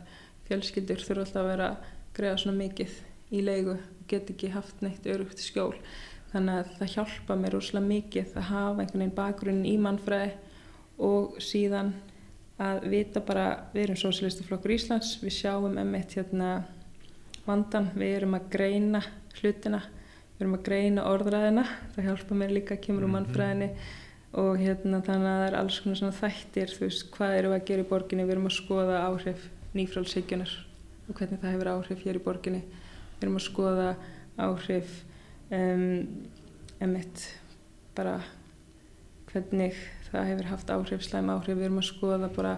[0.48, 2.96] fjölskyldur þurfa alltaf að vera að greiða svona mikið
[3.30, 5.76] í leigu og get ekki haft neitt örugt skjól.
[6.32, 10.32] Þannig að það hjálpa mér úrslega mikið að hafa einhvern veginn bakgrunn í mannfræði
[11.06, 11.94] og síðan
[12.60, 16.50] að vita bara, við erum sósílistaflokkur Íslands, við sjáum emitt hérna
[17.46, 19.00] vandan, við erum að greina
[19.40, 19.80] hlutina,
[20.36, 23.16] við erum að greina orðræðina, það hjálpa mér líka að kemur úr Mhm.
[23.16, 23.70] mannfræðinni
[24.40, 27.64] og hérna þannig að það er alls konar svona þættir, þú veist, hvað við að
[27.66, 30.52] gera í borginni, við erum að skoða áhrif nýfrálshyggjunar
[31.08, 32.62] og hvernig það hefur áhrif hér í borginni,
[33.18, 33.96] við erum að skoða
[34.38, 35.04] áhrif
[35.50, 36.06] um,
[36.80, 37.24] emitt
[37.96, 38.20] bara
[39.32, 39.74] hvernig
[40.10, 42.54] það hefur haft áhrif, slæm áhrif, við erum að skoða bara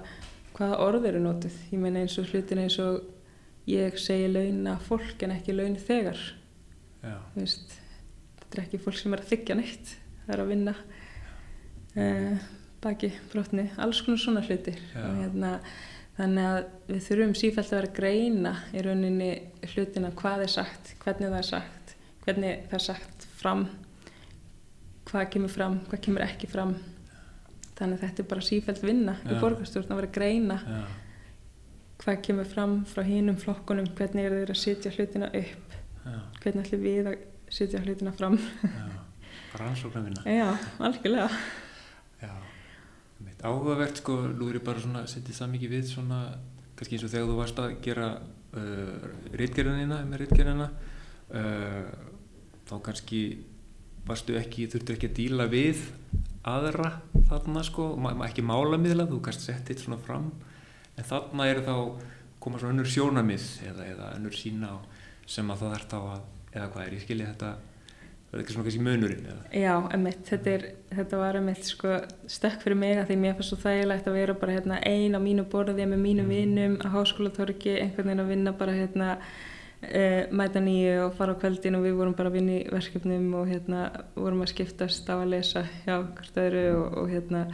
[0.56, 3.02] hvaða orð eru notuð, ég meina eins og hlutin eins og
[3.70, 6.20] ég segi launa fólk en ekki laun þegar.
[7.36, 7.76] Veist,
[8.40, 9.94] þetta er ekki fólk sem er að þykja neitt.
[10.26, 10.74] Það er að vinna
[11.96, 12.44] uh,
[12.82, 13.66] baki brotni.
[13.82, 14.78] Alls konar svona hlutir.
[14.94, 15.56] Hérna
[16.18, 16.58] þannig að
[16.90, 19.30] við þurfum sífælt að vera greina í rauninni
[19.72, 23.62] hlutina hvað er sagt, hvernig það er sagt hvernig það er sagt fram
[25.08, 26.76] hvað kemur fram, hvað kemur ekki fram
[27.78, 30.82] þannig að þetta er bara sífælt vinna í borgarstjórn að vera greina Já.
[32.04, 36.18] hvað kemur fram frá hinum flokkunum hvernig er þeir að setja hlutina upp Já.
[36.42, 37.18] hvernig ætlum við að
[37.52, 38.38] setja hlutina fram.
[39.52, 40.22] Rannsóknar vinna.
[40.24, 40.48] já,
[40.80, 41.28] algjörlega
[43.42, 46.18] áhugavert sko, nú er ég bara svona, setið það mikið við svona,
[46.78, 49.06] kannski eins og þegar þú varst að gera uh,
[49.40, 50.68] rítgerðinina, með rítgerðina,
[51.40, 51.88] uh,
[52.70, 53.22] þá kannski
[54.06, 55.82] varstu ekki, þurftu ekki að díla við
[56.48, 56.94] aðra
[57.28, 57.92] þarna sko,
[58.26, 60.30] ekki málamiðla, þú kannski sett eitt svona fram,
[60.98, 61.76] en þarna eru þá
[62.42, 64.76] koma svona önnur sjónamið eða, eða önnur sína á
[65.30, 66.24] sem að það er þá að,
[66.54, 67.52] eða hvað er, ég skilji þetta,
[68.26, 69.44] það er ekki svona kannski munurinn eða.
[69.62, 71.94] já, emitt, þetta, er, þetta var emitt sko,
[72.36, 75.20] stökk fyrir mig að því mér fannst svo þægilegt að vera bara hérna, ein á
[75.22, 79.14] mínu borði með mínum vinnum á háskólatorki einhvern veginn að vinna bara hérna
[79.82, 83.28] uh, mæta nýju og fara á kveldin og við vorum bara að vinna í verkefnum
[83.40, 83.84] og hérna
[84.16, 87.46] vorum að skiptast á að lesa hjá hvert öðru og, og hérna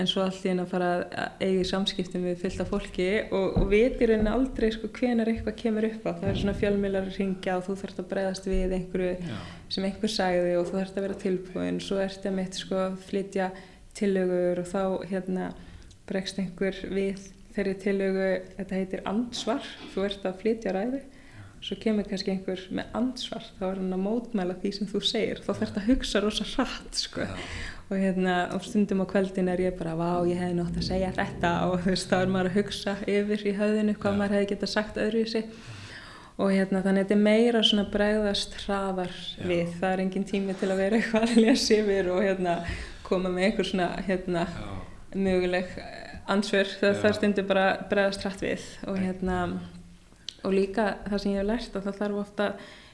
[0.00, 3.58] en svo allt í henni að fara að eiga í samskiptum við fylgta fólki og,
[3.60, 6.12] og viti rauninni aldrei sko hvenar eitthvað kemur upp á.
[6.22, 9.36] Það er svona fjölmiðlar að ringja og þú þarfst að bregðast við einhverju Já.
[9.76, 11.82] sem einhver sagði og þú þarfst að vera tilbúin.
[11.84, 13.50] Svo ertu að mitt sko að flytja
[13.98, 15.52] tillögur og þá hérna
[16.08, 18.30] bregst einhver við þeirri tillögu.
[18.56, 21.02] Þetta heitir ansvar, þú ert að flytja ræði
[21.62, 25.42] svo kemur kannski einhver með ansvar þá er hann að mótmæla því sem þú segir.
[25.42, 27.26] Þá þarf þetta að hugsa rosa hratt sko.
[27.92, 31.12] og hérna á stundum á kveldin er ég bara vá ég hefði nátt að segja
[31.14, 31.52] þetta.
[31.68, 34.70] Og þú veist þá er maður að hugsa yfir í höfðinu hvað maður hefði geta
[34.72, 35.54] sagt öðru í sig
[36.40, 39.44] og hérna þannig að þetta er meira svona bregðast hraðar Já.
[39.50, 39.74] við.
[39.78, 42.56] Það er engin tími til að vera eitthvað að lesa yfir og hérna
[43.06, 44.72] koma með einhver svona hérna Já.
[45.14, 45.76] möguleg
[46.32, 48.66] ansver það, það stundir bara bregðast hratt við.
[48.88, 49.38] Og hérna
[50.42, 52.48] og líka það sem ég hef lært að það þarf ofta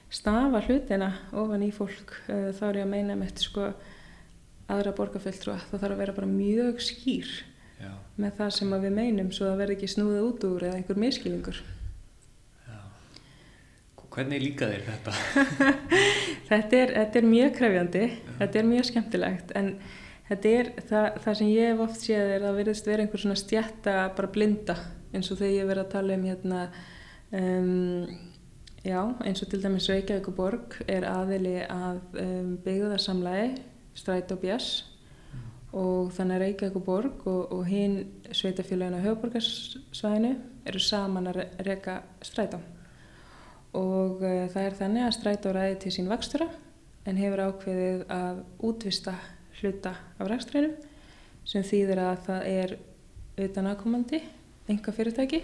[0.08, 3.70] stafa hlutina ofan í fólk eh, þá er ég að meina með sko
[4.68, 7.32] aðra borgarfjöldrua það þarf að vera bara mjög skýr
[7.78, 7.92] Já.
[8.18, 11.04] með það sem við meinum svo að það verði ekki snúðið út úr eða einhver
[11.04, 11.61] miskilingur
[14.18, 15.12] Hvernig líka þér þetta?
[16.48, 18.32] þetta, er, þetta er mjög krefjandi, ja.
[18.40, 19.68] þetta er mjög skemmtilegt en
[20.26, 23.38] þetta er það, það sem ég hef oft séð er að verðist vera einhver svona
[23.38, 24.74] stjætta bara blinda
[25.12, 26.62] eins og þegar ég verið að tala um hérna
[27.32, 28.06] um,
[28.84, 33.58] já eins og til dæmis Reykjavík og Borg er aðili að um, byggðarsamlægi
[33.98, 34.84] Stræt og Bjess
[35.32, 35.44] mm.
[35.80, 40.34] og þannig Reykjavík og Borg og, og hinn sveitafélaginu á höfuborgarsvæðinu
[40.68, 42.60] eru saman að reyka Stræt á
[43.76, 46.48] og uh, það er þannig að strætó ræði til sín vakstura
[47.08, 49.14] en hefur ákveðið að útvista
[49.60, 50.74] hluta af rækstrænum
[51.48, 52.74] sem þýðir að það er
[53.44, 54.22] utan aðkomandi
[54.68, 55.42] enga fyrirtæki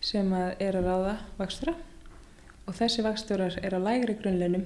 [0.00, 1.74] sem að er að ráða vakstura
[2.66, 4.64] og þessi vaksturar er á lægri grunnlunum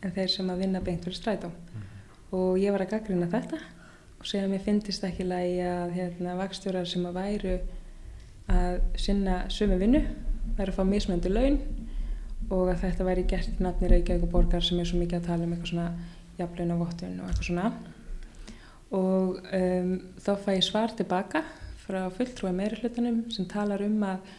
[0.00, 1.50] en þeir sem að vinna beint fyrir strætó.
[1.50, 1.84] Mm.
[2.30, 3.58] og ég var að gaggrina þetta
[4.20, 7.54] og segja að mér finnist ekki lægi að hérna, vaksturar sem að væru
[8.50, 10.02] að sinna sömu vinnu,
[10.58, 11.58] eru að fá mismöndu laun
[12.50, 15.28] og að þetta væri gert í nafni Reykjavík og borgar sem er svo mikið að
[15.28, 15.88] tala um eitthvað svona
[16.40, 17.66] jafnlein og vottun og eitthvað svona.
[18.90, 21.44] Og um, þá fæ ég svar tilbaka
[21.84, 24.32] frá fulltrúa meiri hlutunum sem talar um að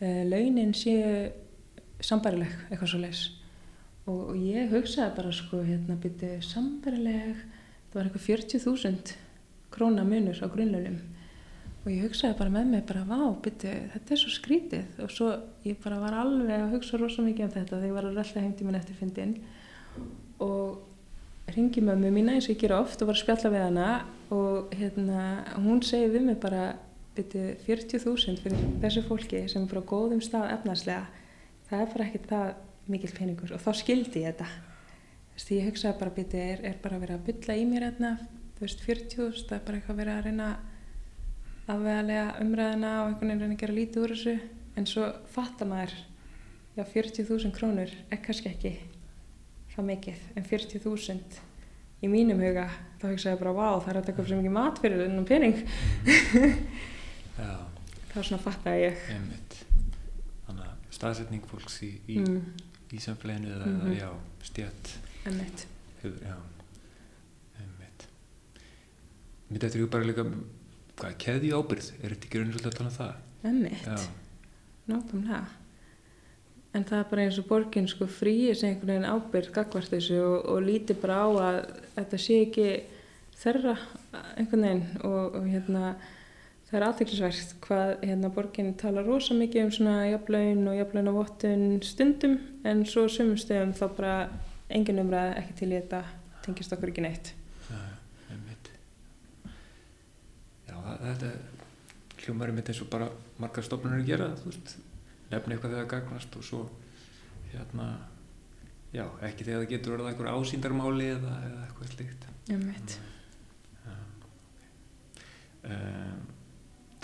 [0.00, 1.30] launin séu
[2.04, 3.22] sambarileg eitthvað svo leis
[4.06, 7.38] og, og ég hugsaði bara sko hérna byrju sambarileg
[7.90, 9.16] það var eitthvað 40.000
[9.76, 10.98] króna munur á grunnlaunum.
[11.86, 15.28] Og ég hugsaði bara með mig bara vá, bytti, þetta er svo skrítið og svo
[15.66, 18.42] ég bara var alveg að hugsa rosalega mikið um þetta þegar ég var að rölda
[18.42, 19.36] heimtíman eftir fyndin
[20.42, 23.90] og ringi mömmu mína eins og ég gera oft og var að spjalla við hana.
[24.34, 25.28] Og hérna
[25.62, 26.64] hún segi við mig bara
[27.16, 31.06] bytti 40.000 fyrir þessu fólki sem er bara góðum stað efnarslega
[31.68, 32.48] það er bara ekkert það
[32.92, 34.48] mikil peningur og þá skildi ég þetta.
[35.26, 38.12] Þú veist ég hugsaði bara bytti er, er bara vera að bylla í mér hérna
[38.56, 40.50] þú veist 40.000 það er bara eitthvað að vera að reyna
[41.66, 44.36] afvegalega umræðina og einhvern veginn reyna að gera lítið úr þessu.
[44.76, 45.96] En svo fattar maður
[46.76, 48.76] já 40.000 krónur er kannski ekki
[49.76, 51.44] það mikið en 40.000
[52.04, 52.66] í mínum huga
[53.00, 55.28] þá hugsa ég bara vá það er að taka upp svo mikið mat fyrir þennum
[55.28, 55.56] pening
[57.36, 59.58] þá svona fattar ég Einmitt.
[60.46, 62.42] þannig að staðsetning fólks í, í, mm.
[62.96, 63.96] í samfleginu eða mm -hmm.
[63.98, 64.10] já
[64.50, 64.92] stjætt
[65.26, 65.66] Einmitt.
[66.02, 66.36] já
[67.60, 68.08] Einmitt.
[69.50, 70.24] Þetta er ju bara líka
[70.96, 73.14] hvað er keði ábyrð, er þetta ekki raunir að tala um það?
[73.46, 74.10] Ennett,
[74.86, 75.46] nákvæmlega
[76.76, 80.18] en það er bara eins og borgin sko frýir sem einhvern veginn ábyrð gagvart þessu
[80.20, 81.58] og, og líti bara á að
[81.96, 82.68] þetta sé ekki
[83.36, 83.76] þerra
[84.36, 85.94] einhvern veginn og, og hérna
[86.66, 91.14] það er aðtæklusvært hvað hérna borgin tala rosa mikið um svona jafnlaun og jafnlaun á
[91.14, 94.14] vottun stundum en svo sumum stöðum þá bara
[94.72, 96.02] engin umræð ekki til í þetta
[96.46, 97.34] tengist okkur ekki neitt.
[100.86, 101.30] Þetta
[102.22, 103.08] hljómar er mitt eins og bara
[103.42, 106.60] margar stofnunir gera nefna eitthvað þegar gagnast og svo
[107.50, 107.88] hérna
[108.94, 112.26] já, ekki þegar það getur verið eitthvað ásýndarmáli eða, eða eitthvað slíkt.
[112.50, 112.96] Ég veit
[115.66, 116.35] um,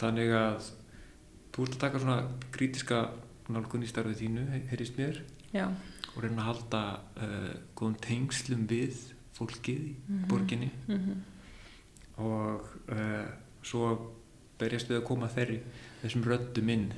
[0.02, 0.70] þannig að
[1.52, 2.18] þú ert að taka svona
[2.54, 3.02] krítiska
[3.52, 5.20] nálgun í starfið þínu, heyrist mér
[5.52, 5.66] já.
[6.14, 6.82] og reyna að halda
[7.26, 8.98] uh, góðum tengslum við
[9.36, 10.28] fólkið í mm -hmm.
[10.28, 11.18] borginni mm -hmm.
[12.24, 13.26] og uh,
[13.62, 14.12] svo
[14.58, 15.62] berjast við að koma þeirri
[16.02, 16.92] þessum röndum inn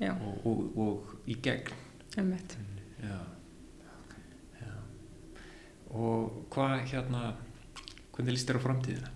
[0.00, 1.72] og, og, og í gegn
[3.02, 3.18] já.
[4.60, 4.74] Já.
[5.90, 7.34] og hvað hérna
[8.12, 9.10] hvernig líst þér á framtíðina?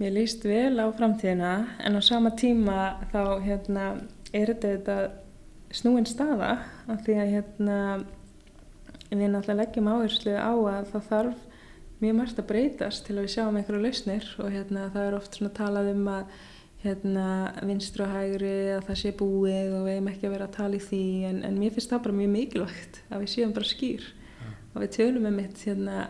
[0.00, 3.82] Mér líst vel á framtíðina en á sama tíma þá hérna
[4.32, 4.94] er þetta
[5.76, 6.54] snúin staða
[6.88, 7.76] af því að hérna
[9.10, 11.42] við náttúrulega leggjum áherslu á að það þarf
[12.00, 15.36] mjög margt að breytast til að við sjáum einhverju lausnir og hérna, það er oft
[15.36, 16.32] svona talað um að
[16.86, 17.26] hérna,
[17.68, 20.80] vinstur og hægri að það sé búið og við hefum ekki að vera að tala
[20.80, 24.08] í því en, en mér finnst það bara mjög mikilvægt að við séum bara skýr
[24.08, 24.52] ja.
[24.72, 26.08] og við tölum um mitt hérna,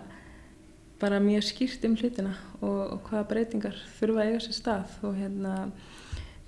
[1.01, 5.16] bara mjög skýrt um hlutina og, og hvaða breytingar þurfa að eiga sér stað og
[5.16, 5.55] hérna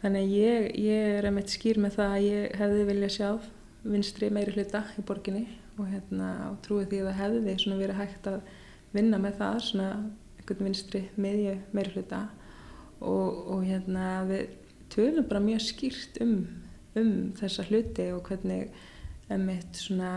[0.02, 3.28] þannig ég, ég er að mitt skýr með það að ég hefði vilja sjá
[3.82, 5.46] vinstri meiri hluta í borginni
[5.78, 8.40] og hérna og trúi því að það hefði svona verið hægt að
[8.92, 9.88] vinna með það svona
[10.38, 12.22] einhvern vinstri miðju meiri hluta.
[13.02, 14.52] Og, og hérna við
[14.92, 16.36] tölum bara mjög skýrt um,
[16.98, 18.70] um þessa hluti og hvernig
[19.32, 20.12] emitt svona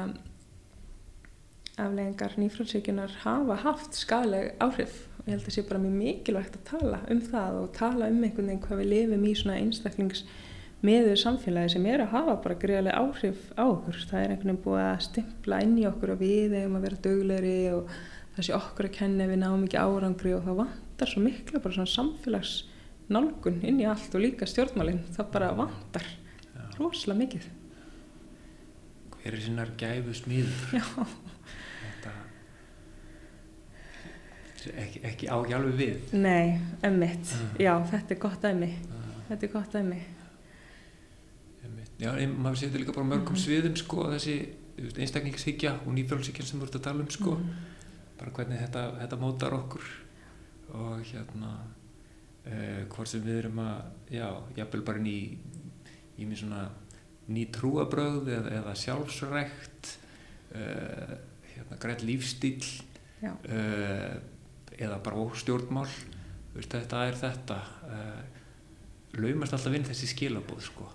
[1.75, 6.57] afleggingar nýfrálsíkunar hafa haft skadaleg áhrif og ég held að það sé bara mjög mikilvægt
[6.59, 11.19] að tala um það og tala um einhvern veginn hvað við lifum í svona einstaklingsmiður
[11.19, 13.99] samfélagi sem er að hafa bara greiðlega áhrif á okkur.
[14.11, 17.01] Það er einhvern veginn búið að stimpla inn í okkur og við eigum að vera
[17.09, 17.91] döglegri og
[18.37, 21.79] það sé okkur að kenna við náum ekki árangri og það vantar svo mikla bara
[21.79, 25.03] svona samfélagsnálgun inn í allt og líka stjórnmálinn.
[25.17, 26.07] Það bara vantar
[26.79, 27.53] rosalega mikið.
[29.15, 30.75] Hver er sinnar gæfu smíður?
[30.77, 31.33] Já.
[34.73, 37.55] Ekki, ekki á hjálfu við Nei, emmitt, uh.
[37.61, 39.07] já, þetta er gott dæmi uh.
[39.29, 39.75] þetta er gott
[41.65, 43.35] Emmitt, já, en maður þetta líka bara mörgum mhm.
[43.35, 43.45] -huh.
[43.45, 44.35] sviðum sko, þessi
[44.75, 47.53] einstakningshyggja og nýfjálfshyggjan sem þú ert að tala um sko, -huh.
[48.19, 49.85] bara hvernig þetta, þetta mótar okkur
[50.75, 51.51] og hérna
[52.45, 55.37] uh, hvort sem við erum að já, jafnvel bara ný
[56.15, 56.69] í mér svona
[57.27, 59.97] ný trúabröð eða, eða sjálfsrækt
[60.55, 61.15] uh,
[61.53, 62.61] hérna greitt lífstíl
[63.23, 64.15] uh,
[64.79, 65.89] eða bara stjórnmál
[66.55, 67.59] veist, þetta er þetta.
[67.89, 68.23] Uh,
[69.15, 70.87] laumast alltaf inn þessi skilabóð sko.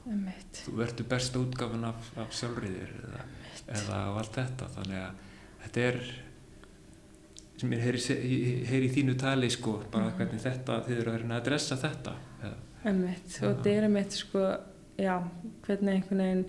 [0.61, 3.23] þú verður best útgafin af, af sjálfriðir eða,
[3.67, 4.73] eða af allt þetta.
[4.77, 5.23] Þannig að
[5.65, 6.03] þetta er
[7.61, 10.17] sem ég heyri, í þínu tali sko, bara mm.
[10.17, 12.17] hvernig þetta þið eru að adressa þetta.
[12.89, 14.45] Emmett, og þetta er emmett sko,
[14.97, 15.15] já,
[15.67, 16.45] hvernig einhvern veginn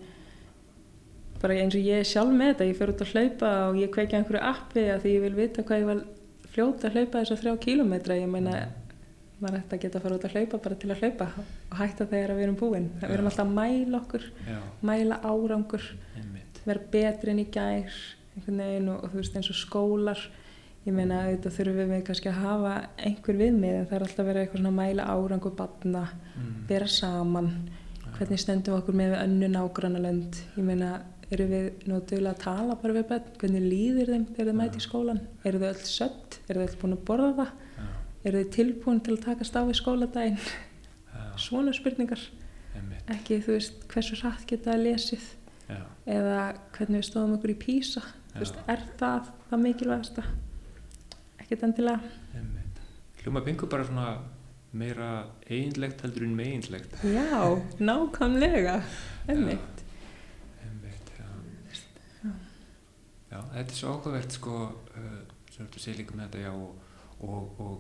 [1.41, 4.19] bara eins og ég sjálf með þetta, ég fer út að hlaupa og ég kveikja
[4.19, 6.03] einhverju appi að því ég vil vita hvað ég var
[6.51, 8.55] fljóta að hlaupa þess að þrjá kílometra ég meina
[9.41, 12.07] maður ætti að geta að fara út að hlaupa bara til að hlaupa og hætta
[12.11, 14.59] þegar við erum búinn við erum alltaf að mæla okkur Já.
[14.85, 15.87] mæla árangur
[16.65, 17.95] vera betri en í gær
[18.45, 20.21] veginn, og, og þú veist eins og skólar.
[20.81, 24.29] Ég meina þetta þurfum við kannski að hafa einhver viðmið en það er alltaf að
[24.31, 26.53] vera eitthvað svona að mæla árangur batna mm.
[26.71, 27.51] vera saman.
[28.15, 30.95] Hvernig stendum við okkur með önnu nágranna lönd ég meina
[31.31, 34.85] eru við nótuðilega að tala bara við bönn, hvernig líðir þeim þegar þeir mæti í
[34.85, 37.85] skólan, eru þau öll sött, eru þau öll búin að borða það, Já.
[38.29, 40.39] eru þau tilbúin til að takast á í skóladaginn,
[41.45, 42.25] svona spurningar,
[42.75, 43.05] Einmitt.
[43.15, 45.29] ekki þú veist hversu hratt geta að lesið?
[45.71, 45.79] Já.
[46.11, 46.39] eða
[46.75, 48.01] hvernig við stóðum okkur í písa,
[48.33, 50.23] þú veist, er það það mikilvægasta,
[51.39, 52.11] ekkert endilega.
[53.21, 54.07] Hljóma bingur bara svona
[54.73, 55.07] meira
[55.47, 56.95] einlegt heldur en meginlegt.
[57.05, 57.39] Já,
[57.87, 58.81] nákvæmlega,
[59.29, 59.77] einmitt.
[63.31, 64.57] Já, þetta er svo áhugavert sko,
[64.97, 66.91] uh, sem þú segir líka með þetta já, og,
[67.27, 67.79] og, og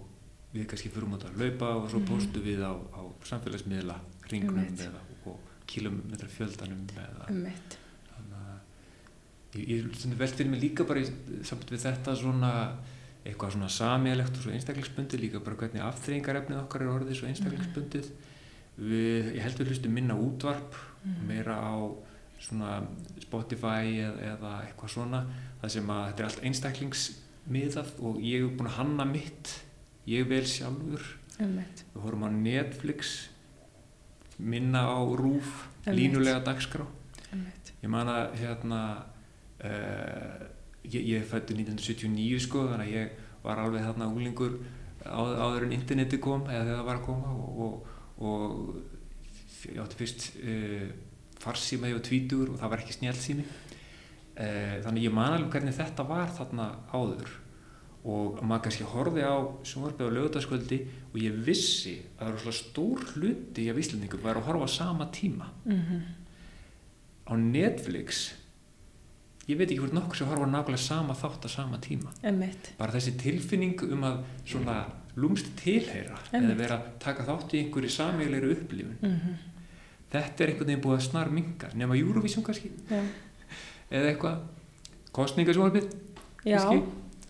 [0.51, 2.07] við kannski fyrir út að laupa og svo mm.
[2.09, 3.97] postu við á, á samfélagsmiðla
[4.31, 11.05] ringnum eða, og kilometra fjöldanum eða þannig að ég, ég veldi fyrir mig líka bara
[11.47, 12.51] samt við þetta svona
[13.21, 18.07] eitthvað svona samíalegt og svo einstaklingsbundið líka bara hvernig aftreyingarefnið okkar er orðið svo einstaklingsbundið
[18.09, 18.29] mm.
[18.91, 21.19] við, ég held við hlustum minna útvarp mm.
[21.29, 21.75] meira á
[22.41, 22.81] svona
[23.21, 25.21] Spotify eða, eða eitthvað svona
[25.61, 29.53] það sem að þetta er allt einstaklingsmiðað og ég hef búin að hanna mitt
[30.09, 31.05] ég vel sjálfur
[31.41, 31.85] Emmeit.
[31.93, 33.13] við horfum á Netflix
[34.41, 36.85] minna á rúf línulega dagskrá
[37.31, 37.73] Emmeit.
[37.81, 38.81] ég man að hérna
[39.61, 40.41] uh,
[40.83, 44.57] ég, ég fætti 1979 sko þannig að ég var alveg þarna úlingur
[45.05, 49.81] á, áður en interneti kom eða þegar það var að koma og, og, og ég
[49.81, 50.89] átti fyrst uh,
[51.41, 53.45] farsíma var tvítur og það var ekki snjálfsími
[54.35, 57.31] eh, þannig ég man alveg hvernig þetta var þarna áður
[58.01, 59.37] og maður kannski horfi á
[59.67, 60.79] sjónvarpið á lögutaskvöldi
[61.11, 65.09] og ég vissi að það svona stór hluti af Íslandingum væri að horfa á sama
[65.13, 66.01] tíma mm -hmm.
[67.29, 68.33] á Netflix
[69.47, 72.73] ég veit ekki hvort nokkur sem horfa nákvæmlega sama þátt á sama tíma Emmeit.
[72.77, 74.85] bara þessi tilfinning um að svona
[75.15, 76.51] lúmst tilheyra Emmeit.
[76.51, 79.51] eða vera að taka þátt í einhverju samíleiri upplifun mm -hmm
[80.11, 83.01] þetta er einhvern veginn búið að snar minga nema Eurovision kannski Já.
[83.89, 84.41] eða eitthvað
[85.15, 85.91] kostningasjólfið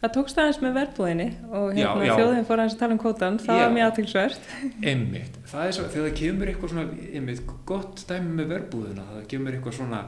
[0.02, 3.60] það tókst aðeins með verbúðinni og hérna þjóðin fór aðeins að tala um kvotan það
[3.60, 3.62] já.
[3.62, 4.48] var mjög aðtilsvært
[4.92, 6.86] einmitt, það er svo, þegar það kemur eitthvað svona
[7.20, 10.00] einmitt, gott dæmi með verbúðina það kemur eitthvað svona,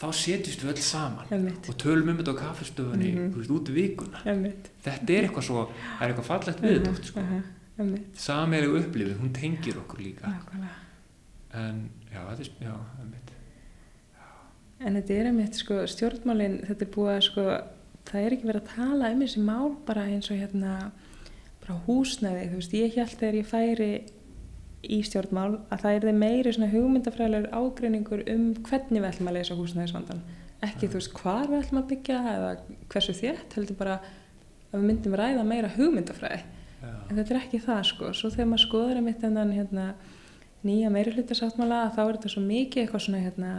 [0.00, 1.70] þá setjast við öll saman einmitt.
[1.72, 3.54] og tölum um þetta á kaffestöfunni mm -hmm.
[3.56, 4.68] út í vikuna einmitt.
[4.84, 7.24] þetta er eitthvað svo, það er eitthvað fallegt við þetta sko.
[7.30, 7.96] -huh.
[8.28, 10.76] sameileg upplifið, hún tengir okkur líka Nákvæmlega.
[11.54, 13.32] en já, þetta er, já, einmitt.
[14.16, 14.28] Já.
[14.80, 17.46] En þetta er einmitt, sko, stjórnmálinn, þetta er búið að, sko,
[18.10, 20.74] það er ekki verið að tala um þessi mál bara eins og hérna,
[21.64, 23.92] bara húsnæði, þú veist, ég held þegar ég færi
[24.88, 29.56] í stjórnmál að það er meiri svona hugmyndafræðilegur ágreiningur um hvernig við ætlum að leysa
[29.58, 30.20] húsnæðisvandan
[30.64, 32.52] ekki þú veist hvar við ætlum að byggja eða
[32.90, 36.40] hversu þétt, heldur bara að við myndum ræða meira hugmyndafræði.
[36.78, 36.92] Já.
[37.10, 38.08] en þetta er ekki það sko.
[38.14, 39.86] Svo þegar maður skoður einmitt þennan hérna,
[40.66, 43.52] nýja meiri hlutasáttmála þá er þetta svo mikið eitthvað svona hérna,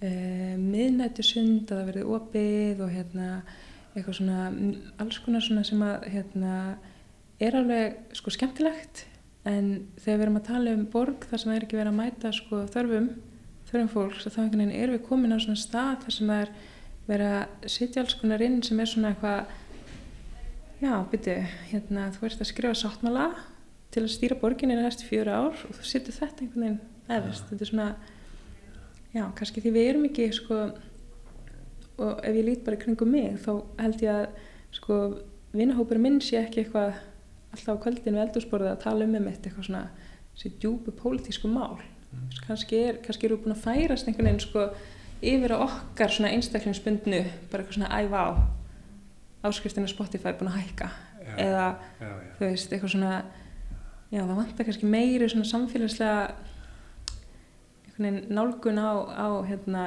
[0.00, 0.10] e,
[0.60, 3.28] miðnættu sund að það verði opið og hérna
[3.94, 4.38] eitthvað svona
[5.02, 6.54] alls konar svona sem að hérna
[7.42, 9.04] er alveg sko skemmtilegt.
[9.44, 11.98] En þegar við erum að tala um borg þar sem það er ekki verið að
[12.00, 13.10] mæta sko þörfum
[13.68, 16.52] þörfum fólks þá einhvern veginn erum við komin á svona stað þar sem það er
[17.08, 19.40] verið að sitja alls konar inn sem er svona eitthvað
[20.80, 21.34] já, byrju,
[21.72, 23.26] hérna þú ert að skrifa sáttmála
[23.94, 26.80] til að stýra borginni næstu fjögur ár og þú setur þetta einhvern veginn
[27.18, 27.88] efist, þetta er svona
[29.14, 30.60] já, kannski því við erum ekki sko
[32.02, 34.24] og ef ég lít bara kringum mig þá held ég að
[34.74, 34.96] sko
[35.54, 36.96] vinahópur minn sé ekki eitthvað
[37.54, 39.84] alltaf á kvöldin við eldursporðið að tala um með mitt eitthvað svona
[40.34, 41.78] þessi djúbu pólitísku mál
[42.14, 42.28] Mm.
[42.46, 44.68] kannski, er, kannski eru búin að færast einhvern veginn sko
[45.26, 48.30] yfir á okkar svona einstaklingsbundnu bara eitthvað svona æfa á
[49.48, 50.88] áskriftin á Spotify er búin að hækka
[51.24, 51.32] Já.
[51.42, 52.28] eða Já, já.
[52.38, 53.10] þú veist, eitthvað svona
[54.14, 56.34] já, það vantar kannski meiri svona samfélagslega
[58.34, 59.84] nálgun á, á hérna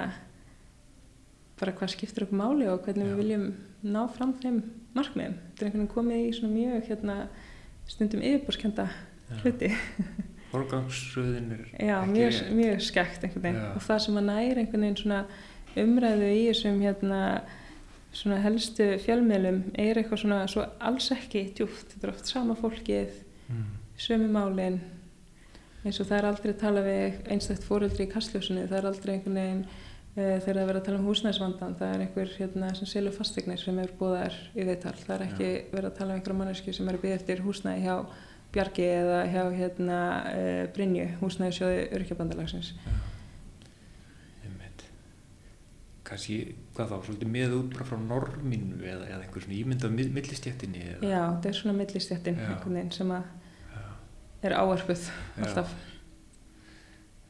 [1.60, 3.12] bara hvað skiptir okkur máli og hvernig Já.
[3.12, 3.46] við viljum
[3.88, 4.62] ná fram þeim
[4.98, 5.36] markmiðum.
[5.36, 7.16] Þetta er einhvern veginn komið í svona mjög hérna
[7.90, 9.38] stundum yfirbúrskenda Já.
[9.44, 9.72] hluti.
[10.52, 13.70] Forgangsröðin er Já, mjög, mjög skekt einhvern veginn Já.
[13.76, 15.22] og það sem að næri einhvern veginn svona
[15.78, 17.22] umræðu í þessum hérna
[18.18, 23.24] svona helstu fjölmiðlum er eitthvað svona svo alls ekki djúft, þetta er oft sama fólkið
[23.48, 23.77] Mm.
[23.98, 24.80] Sömu málin
[25.86, 29.12] eins og það er aldrei að tala við einstætt fóreldri í kastljósinu, það er aldrei
[29.16, 32.72] einhvern veginn uh, þegar það er verið að tala um húsnæðisvandan það er einhver hérna,
[32.78, 36.20] sem selur fastegnir sem er búðar í viðtal, það er ekki verið að tala um
[36.20, 37.98] einhverja mannesku sem er að byggja eftir húsnæði hjá
[38.48, 40.00] Bjargi eða hjá hérna,
[40.32, 42.74] uh, Brynju, húsnæðisjóði Örkjabandalagsins.
[46.08, 46.38] Kannski,
[46.78, 50.84] hvað þá, svolítið með út bara frá norminu eða, eða einhver svona ímynd af millistjættinni
[50.94, 52.40] eða, Já, þetta er svona millistjættin
[52.96, 53.26] sem að.
[54.46, 55.44] Er áarpuð Já.
[55.46, 55.76] alltaf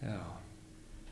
[0.04, 0.20] Já.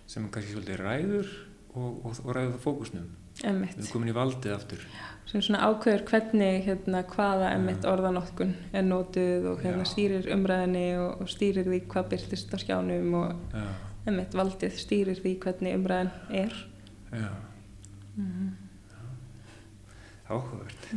[0.08, 1.30] sem kannski svolítið ræður
[1.76, 4.84] og, og, og ræður það fókusnum við erum komin í valdið aftur
[5.26, 7.56] sem svona ákveður hvernig hérna, hvaða Já.
[7.58, 9.92] emmitt orðanotkun er notuð og hérna Já.
[9.92, 13.66] stýrir umræðinni og, og stýrir því hvað byrtist á skjánum og Já,
[14.12, 16.12] emmitt valdið stýrir því hvernig umræðin
[16.44, 16.58] er
[17.12, 17.32] já,
[18.20, 18.52] mm.
[20.30, 20.92] áhugavert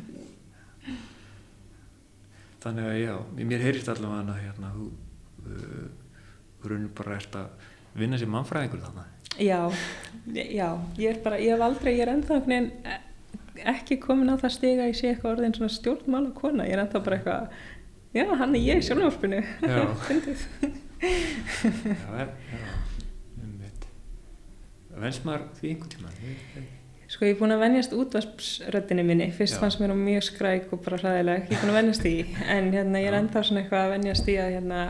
[2.62, 3.14] þannig að já,
[3.52, 4.86] mér heyrist allavega hana hérna, þú
[5.48, 5.88] uh,
[6.58, 9.60] þú raunir bara ert að vinna sem mannfræðingur þannig Já,
[10.34, 13.04] já, ég er bara, ég hef aldrei, ég er ennþá einhvern veginn e-
[13.70, 16.82] ekki komin á það stiga að ég sé eitthvað orðin svona stjórnmála kona, ég er
[16.82, 17.60] ennþá bara eitthvað,
[18.18, 19.78] já, hann er ég í sjónvarpinu, Já.
[20.98, 22.26] já, já,
[23.38, 23.86] um veit
[25.04, 26.10] venst maður því einhvern tíma
[27.08, 29.60] Sko, ég er búin að venjast útvarpsröddinni minni, fyrst Já.
[29.62, 32.10] fannst mér hún mjög skræk og bara hræðileg, ég er búin að venjast því,
[32.52, 34.80] en hérna, ég er ennþá svona eitthvað að venjast því að, hérna,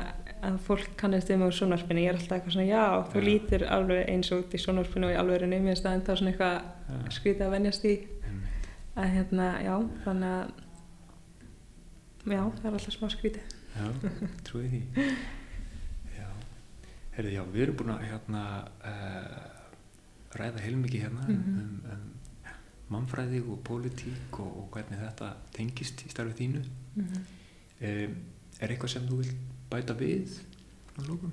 [0.48, 3.26] að fólk kannast mig úr sjónvarpinu, ég er alltaf eitthvað svona, já, þú Já.
[3.28, 6.56] lítur alveg eins út í sjónvarpinu og í alvegurinu, mér finnst það ennþá svona eitthvað
[6.58, 6.98] Já.
[7.18, 8.66] skrítið að venjast Einmitt.
[8.98, 9.74] að hérna, já,
[10.08, 10.50] þannig að,
[12.34, 13.54] já, það er alltaf smá skrítið.
[13.78, 13.86] Já,
[14.48, 14.82] trúið því
[16.18, 16.26] Já,
[17.14, 18.42] herrið, já, við erum búin að hérna
[18.82, 19.57] uh,
[20.38, 21.58] ræða heilmikið hérna Mhm.
[21.58, 22.14] um, um
[22.88, 26.62] mannfræði og pólitík og, og hvernig þetta tengist í starfið þínu
[26.96, 27.08] Mm
[27.80, 28.16] um,
[28.60, 29.36] Er eitthvað sem þú vilt
[29.70, 30.32] bæta við
[30.98, 31.30] á lókum?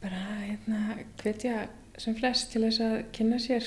[0.00, 0.78] Bara, hérna,
[1.20, 1.66] hvetja
[2.00, 3.66] sem flest til þess að kynna sér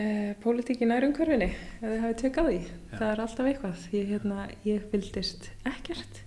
[0.00, 2.56] uh, pólitíki nær umhverfinni ef þið hafið tökkað því.
[2.62, 2.96] Já.
[2.96, 3.84] Það er alltaf eitthvað.
[3.92, 6.22] Ég, hérna, ég fylgdist ekkert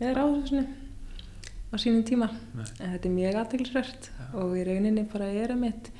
[0.00, 2.30] með ráðhúsinu á sínum tíma.
[2.56, 2.64] Nei.
[2.80, 4.26] En þetta er mjög aðteglisvert Já.
[4.40, 5.92] og í rauninni bara er að mitt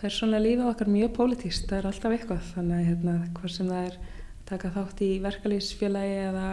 [0.00, 1.68] persónlega lífið okkar mjög pólitíst.
[1.70, 2.48] Það er alltaf eitthvað.
[2.54, 3.98] Þannig að hérna, hvort sem það er
[4.52, 6.46] taka þátt í verkalýsfélagi eða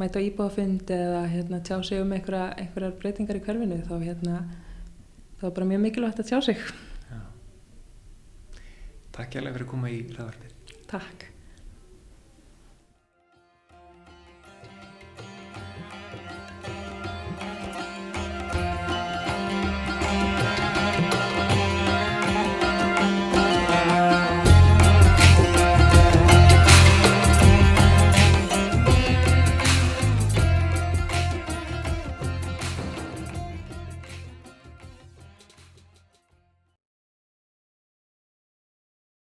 [0.00, 4.40] mæta á íbúðafund eða hérna, tjá sig um einhverja, einhverjar breytingar í hverfinu þá hérna,
[5.38, 6.64] þá er bara mjög mikilvægt að tjá sig.
[7.10, 7.20] Já
[9.14, 11.30] Takk hérlega fyrir að koma í ræðarpið Takk.